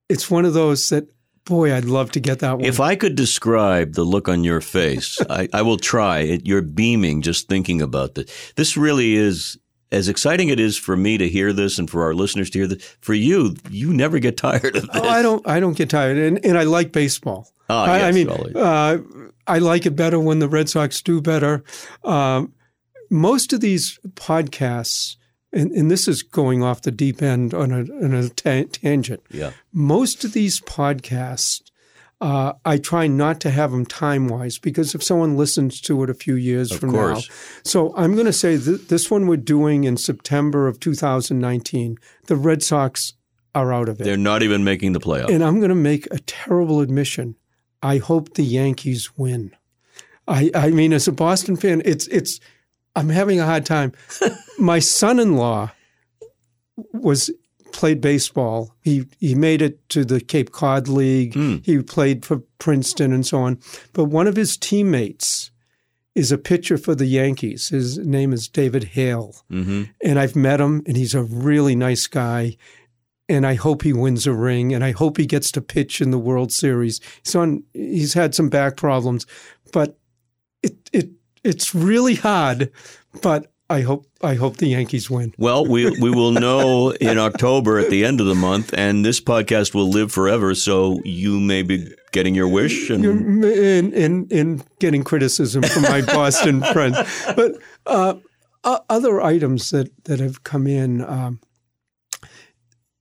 it's 0.08 0.30
one 0.30 0.44
of 0.44 0.52
those 0.52 0.88
that, 0.90 1.08
boy, 1.44 1.74
I'd 1.74 1.84
love 1.84 2.10
to 2.12 2.20
get 2.20 2.40
that 2.40 2.58
one. 2.58 2.64
If 2.64 2.80
I 2.80 2.96
could 2.96 3.14
describe 3.14 3.94
the 3.94 4.04
look 4.04 4.28
on 4.28 4.44
your 4.44 4.60
face, 4.60 5.18
I, 5.30 5.48
I 5.52 5.62
will 5.62 5.78
try. 5.78 6.18
It, 6.20 6.46
you're 6.46 6.60
beaming 6.62 7.22
just 7.22 7.48
thinking 7.48 7.80
about 7.80 8.16
this. 8.16 8.52
This 8.56 8.76
really 8.76 9.14
is 9.14 9.58
as 9.92 10.08
exciting 10.08 10.48
it 10.48 10.58
is 10.58 10.76
for 10.76 10.96
me 10.96 11.18
to 11.18 11.28
hear 11.28 11.52
this 11.52 11.78
and 11.78 11.88
for 11.88 12.02
our 12.02 12.14
listeners 12.14 12.50
to 12.50 12.58
hear 12.58 12.66
this. 12.66 12.96
For 13.00 13.14
you, 13.14 13.54
you 13.70 13.92
never 13.92 14.18
get 14.18 14.36
tired 14.48 14.74
of 14.76 14.82
this. 14.88 14.90
Oh, 14.94 15.08
I 15.08 15.22
don't. 15.22 15.46
I 15.46 15.60
don't 15.60 15.76
get 15.76 15.90
tired, 15.90 16.16
and, 16.18 16.44
and 16.44 16.58
I 16.58 16.64
like 16.64 16.90
baseball. 16.92 17.52
Ah, 17.70 17.84
I, 17.84 18.08
I 18.08 18.12
mean, 18.12 18.28
uh, 18.28 18.98
I 19.46 19.58
like 19.58 19.86
it 19.86 19.92
better 19.96 20.18
when 20.18 20.40
the 20.40 20.48
Red 20.48 20.68
Sox 20.68 21.00
do 21.00 21.20
better. 21.20 21.62
Um, 22.04 22.52
most 23.10 23.52
of 23.52 23.60
these 23.60 23.98
podcasts, 24.14 25.16
and, 25.52 25.70
and 25.72 25.90
this 25.90 26.08
is 26.08 26.22
going 26.22 26.62
off 26.62 26.82
the 26.82 26.90
deep 26.90 27.22
end 27.22 27.54
on 27.54 27.70
a, 27.70 27.80
on 28.04 28.14
a 28.14 28.28
ta- 28.30 28.68
tangent. 28.72 29.22
yeah. 29.30 29.52
Most 29.72 30.24
of 30.24 30.32
these 30.32 30.60
podcasts, 30.60 31.62
uh, 32.22 32.52
I 32.64 32.78
try 32.78 33.08
not 33.08 33.40
to 33.40 33.50
have 33.50 33.72
them 33.72 33.84
time 33.84 34.28
wise 34.28 34.56
because 34.56 34.94
if 34.94 35.02
someone 35.02 35.36
listens 35.36 35.80
to 35.82 36.02
it 36.04 36.08
a 36.08 36.14
few 36.14 36.36
years 36.36 36.70
Of 36.70 36.78
from 36.78 36.92
course. 36.92 37.28
now, 37.28 37.34
so 37.64 37.92
I'm 37.96 38.14
going 38.14 38.26
to 38.26 38.32
say 38.32 38.56
th- 38.56 38.86
this 38.86 39.10
one 39.10 39.26
we're 39.26 39.36
doing 39.38 39.82
in 39.84 39.96
September 39.96 40.68
of 40.68 40.78
2019. 40.78 41.98
The 42.26 42.36
Red 42.36 42.62
Sox 42.62 43.14
are 43.56 43.72
out 43.72 43.88
of 43.88 44.00
it. 44.00 44.04
They're 44.04 44.16
not 44.16 44.44
even 44.44 44.62
making 44.62 44.92
the 44.92 45.00
playoffs. 45.00 45.30
And 45.34 45.42
I'm 45.42 45.58
going 45.58 45.70
to 45.70 45.74
make 45.74 46.06
a 46.12 46.18
terrible 46.20 46.80
admission. 46.80 47.34
I 47.82 47.98
hope 47.98 48.34
the 48.34 48.44
Yankees 48.44 49.10
win. 49.16 49.50
I, 50.28 50.52
I 50.54 50.70
mean, 50.70 50.92
as 50.92 51.08
a 51.08 51.12
Boston 51.12 51.56
fan, 51.56 51.82
it's 51.84 52.06
it's. 52.06 52.38
I'm 52.94 53.08
having 53.08 53.40
a 53.40 53.46
hard 53.46 53.66
time. 53.66 53.92
My 54.58 54.78
son-in-law 54.78 55.72
was 56.92 57.30
played 57.72 58.00
baseball. 58.00 58.74
He 58.80 59.06
he 59.18 59.34
made 59.34 59.62
it 59.62 59.88
to 59.90 60.04
the 60.04 60.20
Cape 60.20 60.52
Cod 60.52 60.88
League. 60.88 61.34
He 61.64 61.82
played 61.82 62.24
for 62.24 62.38
Princeton 62.58 63.12
and 63.12 63.26
so 63.26 63.38
on. 63.38 63.58
But 63.92 64.04
one 64.04 64.26
of 64.26 64.36
his 64.36 64.56
teammates 64.56 65.50
is 66.14 66.30
a 66.30 66.38
pitcher 66.38 66.76
for 66.76 66.94
the 66.94 67.06
Yankees. 67.06 67.68
His 67.68 67.98
name 67.98 68.32
is 68.32 68.48
David 68.48 68.84
Hale, 68.84 69.34
hmm 69.48 69.84
and 70.04 70.18
I've 70.18 70.36
met 70.36 70.60
him, 70.60 70.82
and 70.86 70.96
he's 70.96 71.14
a 71.14 71.22
really 71.22 71.74
nice 71.74 72.06
guy 72.06 72.56
and 73.28 73.46
I 73.46 73.54
hope 73.54 73.82
he 73.82 73.92
wins 73.92 74.26
a 74.26 74.32
ring, 74.32 74.74
and 74.74 74.84
I 74.84 74.90
hope 74.90 75.16
he 75.16 75.26
gets 75.26 75.50
to 75.52 75.62
pitch 75.62 76.00
in 76.00 76.10
the 76.10 76.18
World 76.18 76.52
Series. 76.52 77.00
He's 77.24 77.34
on. 77.34 77.62
He's 77.72 78.14
had 78.14 78.34
some 78.34 78.48
back 78.48 78.76
problems, 78.76 79.26
but 79.72 79.96
it 80.62 80.76
it 80.92 81.10
it's 81.42 81.74
really 81.74 82.16
hard. 82.16 82.70
But 83.22 83.50
I 83.72 83.80
hope 83.80 84.04
I 84.20 84.34
hope 84.34 84.58
the 84.58 84.68
Yankees 84.68 85.08
win. 85.08 85.32
Well, 85.38 85.64
we 85.64 85.88
we 85.98 86.10
will 86.10 86.30
know 86.32 86.90
in 86.90 87.16
October 87.16 87.78
at 87.78 87.88
the 87.88 88.04
end 88.04 88.20
of 88.20 88.26
the 88.26 88.34
month, 88.34 88.74
and 88.74 89.02
this 89.02 89.18
podcast 89.18 89.74
will 89.74 89.88
live 89.88 90.12
forever. 90.12 90.54
So 90.54 91.00
you 91.04 91.40
may 91.40 91.62
be 91.62 91.90
getting 92.12 92.34
your 92.34 92.48
wish, 92.48 92.90
and 92.90 93.02
in 93.02 93.94
in, 93.94 94.26
in 94.28 94.62
getting 94.78 95.02
criticism 95.02 95.62
from 95.62 95.82
my 95.84 96.02
Boston 96.02 96.62
friends. 96.74 96.98
But 97.34 97.52
uh, 97.86 98.16
other 98.62 99.22
items 99.22 99.70
that 99.70 99.90
that 100.04 100.20
have 100.20 100.44
come 100.44 100.66
in. 100.66 101.02
Um, 101.02 101.40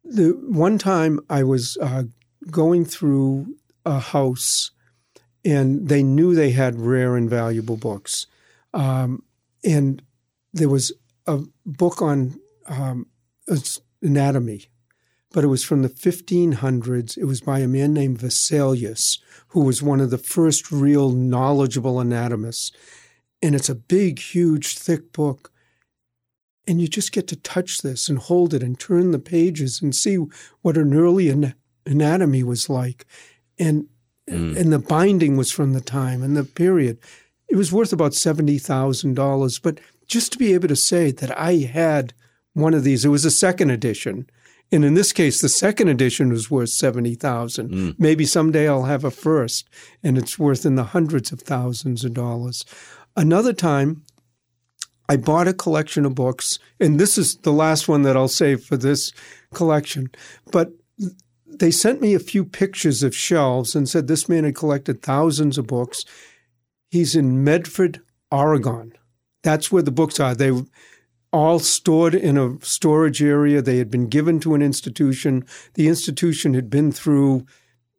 the 0.05 0.29
one 0.47 0.77
time 0.77 1.19
I 1.29 1.43
was 1.43 1.77
uh, 1.81 2.03
going 2.49 2.85
through 2.85 3.55
a 3.85 3.99
house, 3.99 4.71
and 5.43 5.89
they 5.89 6.01
knew 6.01 6.33
they 6.33 6.51
had 6.51 6.79
rare 6.79 7.17
and 7.17 7.29
valuable 7.29 7.75
books, 7.75 8.25
um, 8.73 9.23
and 9.65 10.01
there 10.53 10.70
was 10.70 10.91
a 11.27 11.39
book 11.65 12.01
on 12.01 12.39
um, 12.67 13.08
anatomy, 14.01 14.65
but 15.31 15.43
it 15.43 15.48
was 15.48 15.63
from 15.63 15.81
the 15.81 15.89
1500s. 15.89 17.17
It 17.17 17.25
was 17.25 17.41
by 17.41 17.60
a 17.60 17.67
man 17.67 17.93
named 17.93 18.20
Vesalius, 18.20 19.20
who 19.50 19.63
was 19.63 19.81
one 19.81 20.01
of 20.01 20.10
the 20.10 20.17
first 20.17 20.72
real 20.72 21.10
knowledgeable 21.12 22.00
anatomists. 22.00 22.72
And 23.41 23.55
it's 23.55 23.70
a 23.70 23.75
big, 23.75 24.20
huge, 24.20 24.77
thick 24.77 25.13
book. 25.13 25.51
And 26.67 26.79
you 26.79 26.88
just 26.88 27.12
get 27.12 27.27
to 27.29 27.36
touch 27.36 27.79
this 27.79 28.08
and 28.08 28.20
hold 28.20 28.53
it 28.53 28.62
and 28.62 28.79
turn 28.79 29.12
the 29.12 29.20
pages 29.20 29.81
and 29.81 29.96
see 29.96 30.17
what 30.62 30.77
an 30.77 30.93
early 30.93 31.29
an- 31.29 31.55
anatomy 31.86 32.43
was 32.43 32.70
like. 32.70 33.05
And 33.58 33.88
mm. 34.29 34.55
and 34.55 34.72
the 34.72 34.79
binding 34.79 35.38
was 35.38 35.51
from 35.51 35.74
the 35.74 35.81
time 35.81 36.22
and 36.22 36.38
the 36.38 36.43
period. 36.43 37.00
It 37.50 37.55
was 37.55 37.72
worth 37.72 37.91
about 37.91 38.13
seventy 38.13 38.58
thousand 38.58 39.15
dollars, 39.15 39.60
but 39.60 39.79
just 40.11 40.33
to 40.33 40.37
be 40.37 40.53
able 40.53 40.67
to 40.67 40.75
say 40.75 41.09
that 41.09 41.37
I 41.39 41.53
had 41.59 42.13
one 42.53 42.73
of 42.73 42.83
these, 42.83 43.05
it 43.05 43.09
was 43.09 43.23
a 43.23 43.31
second 43.31 43.69
edition. 43.69 44.29
And 44.69 44.83
in 44.83 44.93
this 44.93 45.13
case, 45.13 45.41
the 45.41 45.47
second 45.47 45.87
edition 45.87 46.29
was 46.29 46.51
worth 46.51 46.69
70,000. 46.69 47.69
Mm. 47.69 47.95
Maybe 47.97 48.25
someday 48.25 48.67
I'll 48.67 48.83
have 48.83 49.05
a 49.05 49.11
first 49.11 49.69
and 50.03 50.17
it's 50.17 50.37
worth 50.37 50.65
in 50.65 50.75
the 50.75 50.83
hundreds 50.83 51.31
of 51.31 51.39
thousands 51.39 52.03
of 52.03 52.13
dollars. 52.13 52.65
Another 53.15 53.53
time, 53.53 54.03
I 55.07 55.15
bought 55.15 55.47
a 55.47 55.53
collection 55.53 56.05
of 56.05 56.15
books, 56.15 56.59
and 56.79 56.99
this 56.99 57.17
is 57.17 57.35
the 57.37 57.51
last 57.53 57.87
one 57.87 58.03
that 58.03 58.15
I'll 58.15 58.27
save 58.27 58.63
for 58.63 58.77
this 58.77 59.11
collection. 59.53 60.09
But 60.51 60.71
they 61.47 61.71
sent 61.71 62.01
me 62.01 62.13
a 62.13 62.19
few 62.19 62.43
pictures 62.43 63.01
of 63.01 63.15
shelves 63.15 63.75
and 63.75 63.87
said 63.87 64.07
this 64.07 64.27
man 64.29 64.43
had 64.43 64.55
collected 64.55 65.01
thousands 65.01 65.57
of 65.57 65.67
books. 65.67 66.03
He's 66.89 67.15
in 67.15 67.43
Medford, 67.43 68.01
Oregon. 68.29 68.93
That's 69.43 69.71
where 69.71 69.83
the 69.83 69.91
books 69.91 70.19
are. 70.19 70.36
They 70.36 70.51
all 71.33 71.60
stored 71.60 72.13
in 72.13 72.38
a 72.38 72.57
storage 72.62 73.24
area. 73.24 73.62
They 73.62 73.77
had 73.77 73.89
been 73.89 74.07
given 74.07 74.39
to 74.41 74.53
an 74.53 74.62
institution. 74.62 75.45
The 75.75 75.88
institution 75.88 76.53
had 76.53 76.69
been 76.69 76.91
through, 76.91 77.45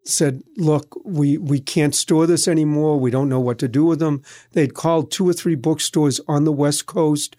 said, 0.05 0.43
look, 0.57 0.95
we, 1.05 1.39
we 1.39 1.61
can't 1.61 1.95
store 1.95 2.27
this 2.27 2.47
anymore. 2.47 3.01
We 3.01 3.11
don't 3.11 3.29
know 3.29 3.41
what 3.41 3.59
to 3.61 3.69
do 3.69 3.85
with 3.85 3.99
them. 3.99 4.23
They'd 4.53 4.75
called 4.75 5.11
two 5.11 5.29
or 5.29 5.33
three 5.33 5.55
bookstores 5.55 6.21
on 6.29 6.45
the 6.45 6.53
West 6.53 6.87
Coast. 6.87 7.37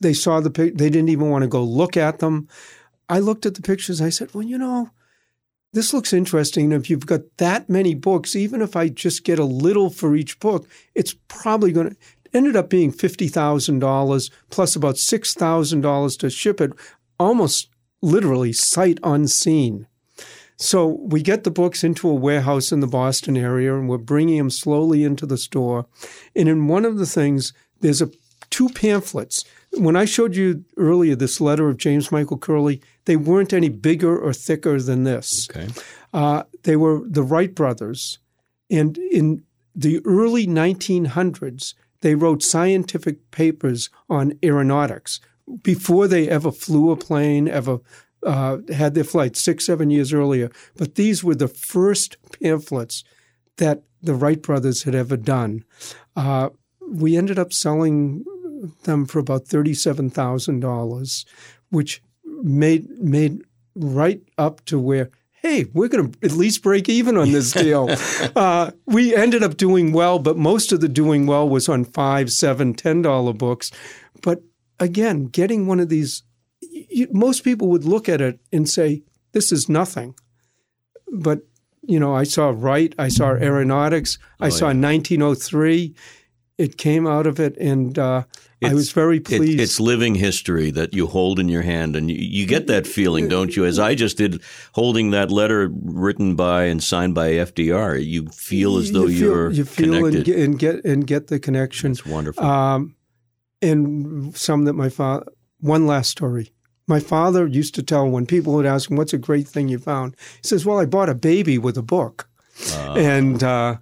They 0.00 0.14
saw 0.14 0.40
the 0.40 0.50
they 0.50 0.90
didn't 0.90 1.10
even 1.10 1.30
want 1.30 1.42
to 1.42 1.48
go 1.48 1.62
look 1.62 1.96
at 1.96 2.18
them. 2.18 2.48
I 3.08 3.18
looked 3.18 3.46
at 3.46 3.54
the 3.54 3.62
pictures. 3.62 4.00
I 4.00 4.08
said, 4.08 4.34
well, 4.34 4.42
you 4.42 4.58
know, 4.58 4.90
this 5.72 5.94
looks 5.94 6.12
interesting. 6.12 6.72
If 6.72 6.90
you've 6.90 7.06
got 7.06 7.20
that 7.36 7.68
many 7.68 7.94
books, 7.94 8.34
even 8.34 8.62
if 8.62 8.74
I 8.74 8.88
just 8.88 9.24
get 9.24 9.38
a 9.38 9.44
little 9.44 9.90
for 9.90 10.16
each 10.16 10.40
book, 10.40 10.68
it's 10.94 11.14
probably 11.28 11.72
going 11.72 11.90
to 11.90 11.96
ended 12.34 12.56
up 12.56 12.70
being 12.70 12.92
$50,000 12.92 14.30
plus 14.50 14.76
about 14.76 14.94
$6,000 14.96 16.18
to 16.18 16.30
ship 16.30 16.60
it, 16.60 16.72
almost 17.18 17.68
literally 18.00 18.52
sight 18.52 18.98
unseen. 19.02 19.86
So 20.56 20.86
we 20.86 21.22
get 21.22 21.44
the 21.44 21.50
books 21.50 21.82
into 21.82 22.08
a 22.08 22.14
warehouse 22.14 22.70
in 22.70 22.80
the 22.80 22.86
Boston 22.86 23.36
area 23.36 23.74
and 23.74 23.88
we're 23.88 23.98
bringing 23.98 24.38
them 24.38 24.50
slowly 24.50 25.02
into 25.02 25.26
the 25.26 25.36
store. 25.36 25.86
And 26.36 26.48
in 26.48 26.68
one 26.68 26.84
of 26.84 26.98
the 26.98 27.06
things, 27.06 27.52
there's 27.80 28.02
a 28.02 28.10
two 28.50 28.68
pamphlets. 28.68 29.44
When 29.72 29.96
I 29.96 30.04
showed 30.04 30.36
you 30.36 30.64
earlier 30.76 31.16
this 31.16 31.40
letter 31.40 31.68
of 31.68 31.78
James 31.78 32.12
Michael 32.12 32.38
Curley, 32.38 32.80
they 33.06 33.16
weren't 33.16 33.52
any 33.52 33.70
bigger 33.70 34.16
or 34.16 34.32
thicker 34.32 34.80
than 34.80 35.04
this. 35.04 35.48
Okay. 35.50 35.68
Uh, 36.12 36.44
they 36.62 36.76
were 36.76 37.02
the 37.06 37.22
Wright 37.22 37.52
brothers. 37.52 38.18
And 38.70 38.98
in 38.98 39.42
the 39.74 40.00
early 40.04 40.46
1900s, 40.46 41.74
they 42.02 42.14
wrote 42.14 42.42
scientific 42.42 43.30
papers 43.30 43.90
on 44.08 44.38
aeronautics 44.42 45.20
before 45.62 46.06
they 46.06 46.28
ever 46.28 46.52
flew 46.52 46.90
a 46.90 46.96
plane, 46.96 47.48
ever 47.48 47.80
uh, 48.24 48.58
had 48.72 48.94
their 48.94 49.04
flight 49.04 49.36
six, 49.36 49.66
seven 49.66 49.90
years 49.90 50.12
earlier. 50.12 50.50
But 50.76 50.94
these 50.94 51.24
were 51.24 51.34
the 51.34 51.48
first 51.48 52.16
pamphlets 52.40 53.02
that 53.56 53.82
the 54.02 54.14
Wright 54.14 54.40
brothers 54.40 54.84
had 54.84 54.94
ever 54.94 55.16
done. 55.16 55.64
Uh, 56.14 56.50
we 56.88 57.16
ended 57.16 57.38
up 57.38 57.52
selling 57.52 58.24
them 58.84 59.06
for 59.06 59.18
about 59.18 59.46
thirty-seven 59.46 60.10
thousand 60.10 60.60
dollars, 60.60 61.26
which 61.70 62.02
made 62.42 62.88
made 63.00 63.42
right 63.74 64.22
up 64.38 64.64
to 64.66 64.78
where 64.78 65.10
hey, 65.42 65.66
we're 65.74 65.88
going 65.88 66.10
to 66.10 66.18
at 66.24 66.32
least 66.32 66.62
break 66.62 66.88
even 66.88 67.16
on 67.16 67.32
this 67.32 67.50
deal. 67.50 67.88
uh, 68.36 68.70
we 68.86 69.14
ended 69.14 69.42
up 69.42 69.56
doing 69.56 69.92
well, 69.92 70.20
but 70.20 70.36
most 70.38 70.70
of 70.70 70.80
the 70.80 70.88
doing 70.88 71.26
well 71.26 71.48
was 71.48 71.68
on 71.68 71.84
five, 71.84 72.30
seven, 72.30 72.72
ten 72.74 73.02
dollar 73.02 73.32
books. 73.32 73.70
But 74.22 74.42
again, 74.78 75.26
getting 75.26 75.66
one 75.66 75.80
of 75.80 75.88
these, 75.88 76.22
you, 76.60 77.08
most 77.10 77.42
people 77.42 77.68
would 77.68 77.84
look 77.84 78.08
at 78.08 78.20
it 78.20 78.38
and 78.52 78.68
say, 78.68 79.02
"This 79.32 79.50
is 79.50 79.68
nothing," 79.68 80.14
but 81.12 81.40
you 81.82 81.98
know, 81.98 82.14
I 82.14 82.22
saw 82.22 82.54
Wright, 82.54 82.94
I 82.96 83.08
saw 83.08 83.30
aeronautics, 83.30 84.18
I 84.40 84.46
oh, 84.46 84.50
saw 84.50 84.66
yeah. 84.66 84.80
1903. 84.80 85.94
It 86.62 86.76
came 86.76 87.08
out 87.08 87.26
of 87.26 87.40
it, 87.40 87.56
and 87.56 87.98
uh, 87.98 88.22
I 88.62 88.72
was 88.72 88.92
very 88.92 89.18
pleased. 89.18 89.58
It, 89.58 89.60
it's 89.60 89.80
living 89.80 90.14
history 90.14 90.70
that 90.70 90.94
you 90.94 91.08
hold 91.08 91.40
in 91.40 91.48
your 91.48 91.62
hand, 91.62 91.96
and 91.96 92.08
you, 92.08 92.16
you, 92.16 92.46
get 92.46 92.68
that 92.68 92.86
feeling, 92.86 93.26
don't 93.26 93.56
you? 93.56 93.64
As 93.64 93.80
I 93.80 93.96
just 93.96 94.16
did, 94.16 94.40
holding 94.72 95.10
that 95.10 95.32
letter 95.32 95.68
written 95.72 96.36
by 96.36 96.64
and 96.64 96.80
signed 96.80 97.16
by 97.16 97.32
FDR, 97.32 98.04
you 98.04 98.28
feel 98.28 98.76
as 98.76 98.92
though 98.92 99.06
you 99.06 99.34
are 99.34 99.50
you 99.50 99.64
feel 99.64 99.92
connected. 99.92 100.14
And 100.14 100.24
get, 100.24 100.38
and 100.38 100.58
get 100.58 100.84
and 100.84 101.06
get 101.06 101.26
the 101.26 101.40
connection. 101.40 101.90
It's 101.90 102.06
wonderful. 102.06 102.44
Um, 102.44 102.94
and 103.60 104.36
some 104.36 104.64
that 104.66 104.74
my 104.74 104.88
father. 104.88 105.26
One 105.58 105.88
last 105.88 106.10
story. 106.10 106.52
My 106.86 107.00
father 107.00 107.46
used 107.46 107.74
to 107.76 107.82
tell 107.82 108.08
when 108.08 108.26
people 108.26 108.52
would 108.54 108.66
ask 108.66 108.88
him, 108.88 108.96
"What's 108.96 109.12
a 109.12 109.18
great 109.18 109.48
thing 109.48 109.68
you 109.68 109.78
found?" 109.78 110.14
He 110.42 110.46
says, 110.46 110.64
"Well, 110.64 110.78
I 110.78 110.86
bought 110.86 111.08
a 111.08 111.14
baby 111.14 111.58
with 111.58 111.76
a 111.76 111.82
book," 111.82 112.28
uh, 112.72 112.94
and. 112.94 113.42
Uh, 113.42 113.76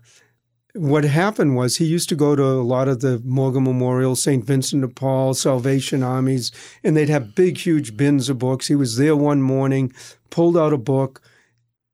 what 0.75 1.05
happened 1.05 1.57
was 1.57 1.77
he 1.77 1.85
used 1.85 2.09
to 2.11 2.17
go 2.17 2.37
to 2.37 2.43
a 2.43 2.63
lot 2.63 2.89
of 2.89 3.01
the 3.01 3.21
Morgan 3.25 3.65
Memorial, 3.65 4.15
St. 4.15 4.45
Vincent 4.45 4.83
de 4.83 4.89
Paul, 4.89 5.35
Salvation 5.35 6.03
Armies, 6.03 6.53
and 6.85 6.97
they'd 6.97 7.09
have 7.09 7.35
big, 7.35 7.59
huge 7.59 7.97
bins 7.97 8.29
of 8.29 8.39
books. 8.39 8.69
He 8.69 8.77
was 8.77 8.97
there 8.97 9.17
one 9.17 9.43
morning, 9.43 9.93
pulled 10.31 10.57
out 10.57 10.73
a 10.73 10.79
book. 10.79 11.21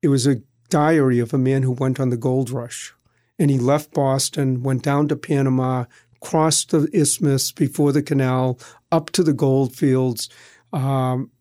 It 0.01 0.09
was 0.09 0.27
a 0.27 0.41
diary 0.69 1.19
of 1.19 1.33
a 1.33 1.37
man 1.37 1.63
who 1.63 1.71
went 1.71 1.99
on 1.99 2.09
the 2.09 2.17
gold 2.17 2.49
rush. 2.49 2.93
And 3.39 3.49
he 3.49 3.57
left 3.57 3.93
Boston, 3.93 4.63
went 4.63 4.83
down 4.83 5.07
to 5.07 5.15
Panama, 5.15 5.85
crossed 6.21 6.71
the 6.71 6.89
isthmus 6.93 7.51
before 7.51 7.91
the 7.91 8.01
canal, 8.01 8.59
up 8.91 9.11
to 9.11 9.23
the 9.23 9.33
gold 9.33 9.75
fields. 9.75 10.29
Um, 10.73 11.31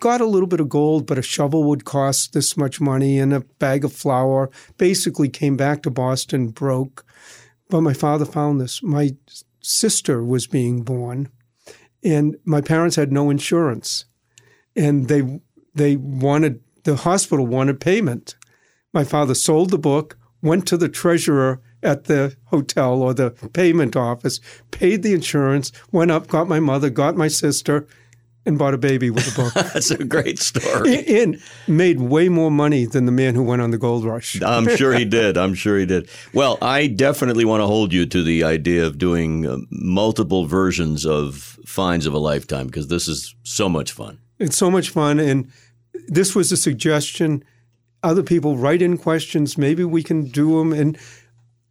got 0.00 0.20
a 0.20 0.26
little 0.26 0.46
bit 0.46 0.60
of 0.60 0.68
gold, 0.68 1.06
but 1.06 1.18
a 1.18 1.22
shovel 1.22 1.64
would 1.64 1.84
cost 1.84 2.32
this 2.32 2.56
much 2.56 2.80
money 2.80 3.18
and 3.18 3.32
a 3.32 3.40
bag 3.40 3.84
of 3.84 3.92
flour. 3.92 4.50
Basically, 4.78 5.28
came 5.28 5.56
back 5.56 5.82
to 5.82 5.90
Boston 5.90 6.48
broke. 6.48 7.04
But 7.68 7.82
my 7.82 7.94
father 7.94 8.24
found 8.24 8.60
this. 8.60 8.82
My 8.82 9.10
sister 9.60 10.24
was 10.24 10.46
being 10.46 10.82
born, 10.82 11.28
and 12.02 12.36
my 12.44 12.60
parents 12.60 12.96
had 12.96 13.12
no 13.12 13.30
insurance, 13.30 14.04
and 14.76 15.08
they 15.08 15.40
they 15.74 15.96
wanted 15.96 16.60
the 16.84 16.96
hospital 16.96 17.46
wanted 17.46 17.80
payment. 17.80 18.36
My 18.92 19.04
father 19.04 19.34
sold 19.34 19.70
the 19.70 19.78
book, 19.78 20.18
went 20.42 20.66
to 20.68 20.76
the 20.76 20.88
treasurer 20.88 21.62
at 21.82 22.04
the 22.04 22.36
hotel 22.46 23.02
or 23.02 23.14
the 23.14 23.30
payment 23.52 23.96
office, 23.96 24.40
paid 24.70 25.02
the 25.02 25.14
insurance, 25.14 25.72
went 25.90 26.10
up, 26.10 26.26
got 26.26 26.48
my 26.48 26.60
mother, 26.60 26.90
got 26.90 27.16
my 27.16 27.28
sister, 27.28 27.86
and 28.44 28.58
bought 28.58 28.74
a 28.74 28.78
baby 28.78 29.10
with 29.10 29.32
a 29.32 29.40
book. 29.42 29.54
That's 29.54 29.90
a 29.90 30.04
great 30.04 30.38
story. 30.38 31.04
And 31.20 31.40
made 31.68 32.00
way 32.00 32.28
more 32.28 32.50
money 32.50 32.84
than 32.84 33.06
the 33.06 33.12
man 33.12 33.34
who 33.34 33.42
went 33.42 33.62
on 33.62 33.70
the 33.70 33.78
gold 33.78 34.04
rush. 34.04 34.40
I'm 34.46 34.68
sure 34.76 34.92
he 34.92 35.04
did. 35.04 35.36
I'm 35.36 35.54
sure 35.54 35.78
he 35.78 35.86
did. 35.86 36.08
Well, 36.32 36.58
I 36.60 36.86
definitely 36.86 37.44
want 37.44 37.60
to 37.60 37.66
hold 37.66 37.92
you 37.92 38.06
to 38.06 38.22
the 38.22 38.44
idea 38.44 38.84
of 38.84 38.98
doing 38.98 39.46
uh, 39.46 39.58
multiple 39.70 40.46
versions 40.46 41.06
of 41.06 41.58
Finds 41.64 42.06
of 42.06 42.14
a 42.14 42.18
Lifetime 42.18 42.66
because 42.66 42.88
this 42.88 43.08
is 43.08 43.34
so 43.44 43.68
much 43.68 43.92
fun. 43.92 44.18
It's 44.38 44.56
so 44.56 44.70
much 44.70 44.90
fun. 44.90 45.20
And 45.20 45.50
this 46.08 46.34
was 46.34 46.50
a 46.50 46.56
suggestion. 46.56 47.44
Other 48.02 48.22
people 48.22 48.56
write 48.56 48.82
in 48.82 48.98
questions. 48.98 49.56
Maybe 49.56 49.84
we 49.84 50.02
can 50.02 50.24
do 50.24 50.58
them. 50.58 50.72
And 50.72 50.98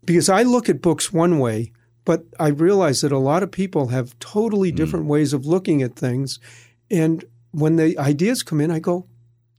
because 0.06 0.30
I 0.30 0.44
look 0.44 0.70
at 0.70 0.82
books 0.82 1.12
one 1.12 1.40
way, 1.40 1.74
But 2.04 2.24
I 2.40 2.48
realize 2.48 3.02
that 3.02 3.12
a 3.12 3.18
lot 3.18 3.44
of 3.44 3.52
people 3.52 3.88
have 3.88 4.18
totally 4.20 4.70
hmm. 4.70 4.76
different 4.76 5.06
ways 5.06 5.34
of 5.34 5.46
looking 5.46 5.82
at 5.82 5.96
things. 5.96 6.40
And 6.90 7.24
when 7.52 7.76
the 7.76 7.98
ideas 7.98 8.44
come 8.44 8.62
in, 8.62 8.72
I 8.72 8.80
go, 8.80 9.08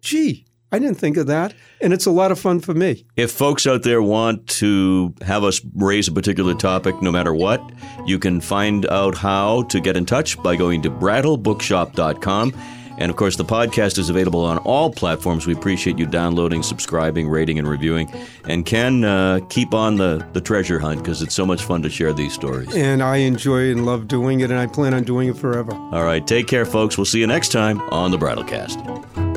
gee, 0.00 0.46
I 0.72 0.78
didn't 0.78 0.96
think 0.96 1.18
of 1.18 1.26
that. 1.26 1.54
And 1.82 1.92
it's 1.92 2.06
a 2.06 2.10
lot 2.10 2.32
of 2.32 2.38
fun 2.38 2.60
for 2.60 2.72
me. 2.72 3.04
If 3.16 3.30
folks 3.30 3.66
out 3.66 3.82
there 3.82 4.02
want 4.02 4.46
to 4.48 5.14
have 5.20 5.44
us 5.44 5.60
raise 5.74 6.08
a 6.08 6.12
particular 6.12 6.54
topic, 6.54 7.00
no 7.02 7.12
matter 7.12 7.34
what, 7.34 7.62
you 8.06 8.18
can 8.18 8.40
find 8.40 8.86
out 8.86 9.18
how 9.18 9.64
to 9.64 9.80
get 9.80 9.98
in 9.98 10.06
touch 10.06 10.42
by 10.42 10.56
going 10.56 10.80
to 10.82 10.90
brattlebookshop.com. 10.90 12.54
And 12.98 13.10
of 13.10 13.16
course, 13.16 13.36
the 13.36 13.44
podcast 13.44 13.98
is 13.98 14.08
available 14.08 14.44
on 14.44 14.58
all 14.58 14.90
platforms. 14.90 15.46
We 15.46 15.54
appreciate 15.54 15.98
you 15.98 16.06
downloading, 16.06 16.62
subscribing, 16.62 17.28
rating, 17.28 17.58
and 17.58 17.68
reviewing. 17.68 18.12
And 18.44 18.64
Ken, 18.66 19.04
uh, 19.04 19.40
keep 19.48 19.74
on 19.74 19.96
the, 19.96 20.26
the 20.32 20.40
treasure 20.40 20.78
hunt 20.78 21.02
because 21.02 21.22
it's 21.22 21.34
so 21.34 21.46
much 21.46 21.62
fun 21.64 21.82
to 21.82 21.90
share 21.90 22.12
these 22.12 22.32
stories. 22.32 22.74
And 22.74 23.02
I 23.02 23.16
enjoy 23.18 23.70
and 23.70 23.86
love 23.86 24.08
doing 24.08 24.40
it, 24.40 24.50
and 24.50 24.58
I 24.58 24.66
plan 24.66 24.94
on 24.94 25.04
doing 25.04 25.28
it 25.28 25.36
forever. 25.36 25.72
All 25.74 26.04
right, 26.04 26.26
take 26.26 26.46
care, 26.46 26.64
folks. 26.64 26.96
We'll 26.96 27.04
see 27.04 27.20
you 27.20 27.26
next 27.26 27.52
time 27.52 27.80
on 27.90 28.10
the 28.10 28.18
Brattlecast. 28.18 29.31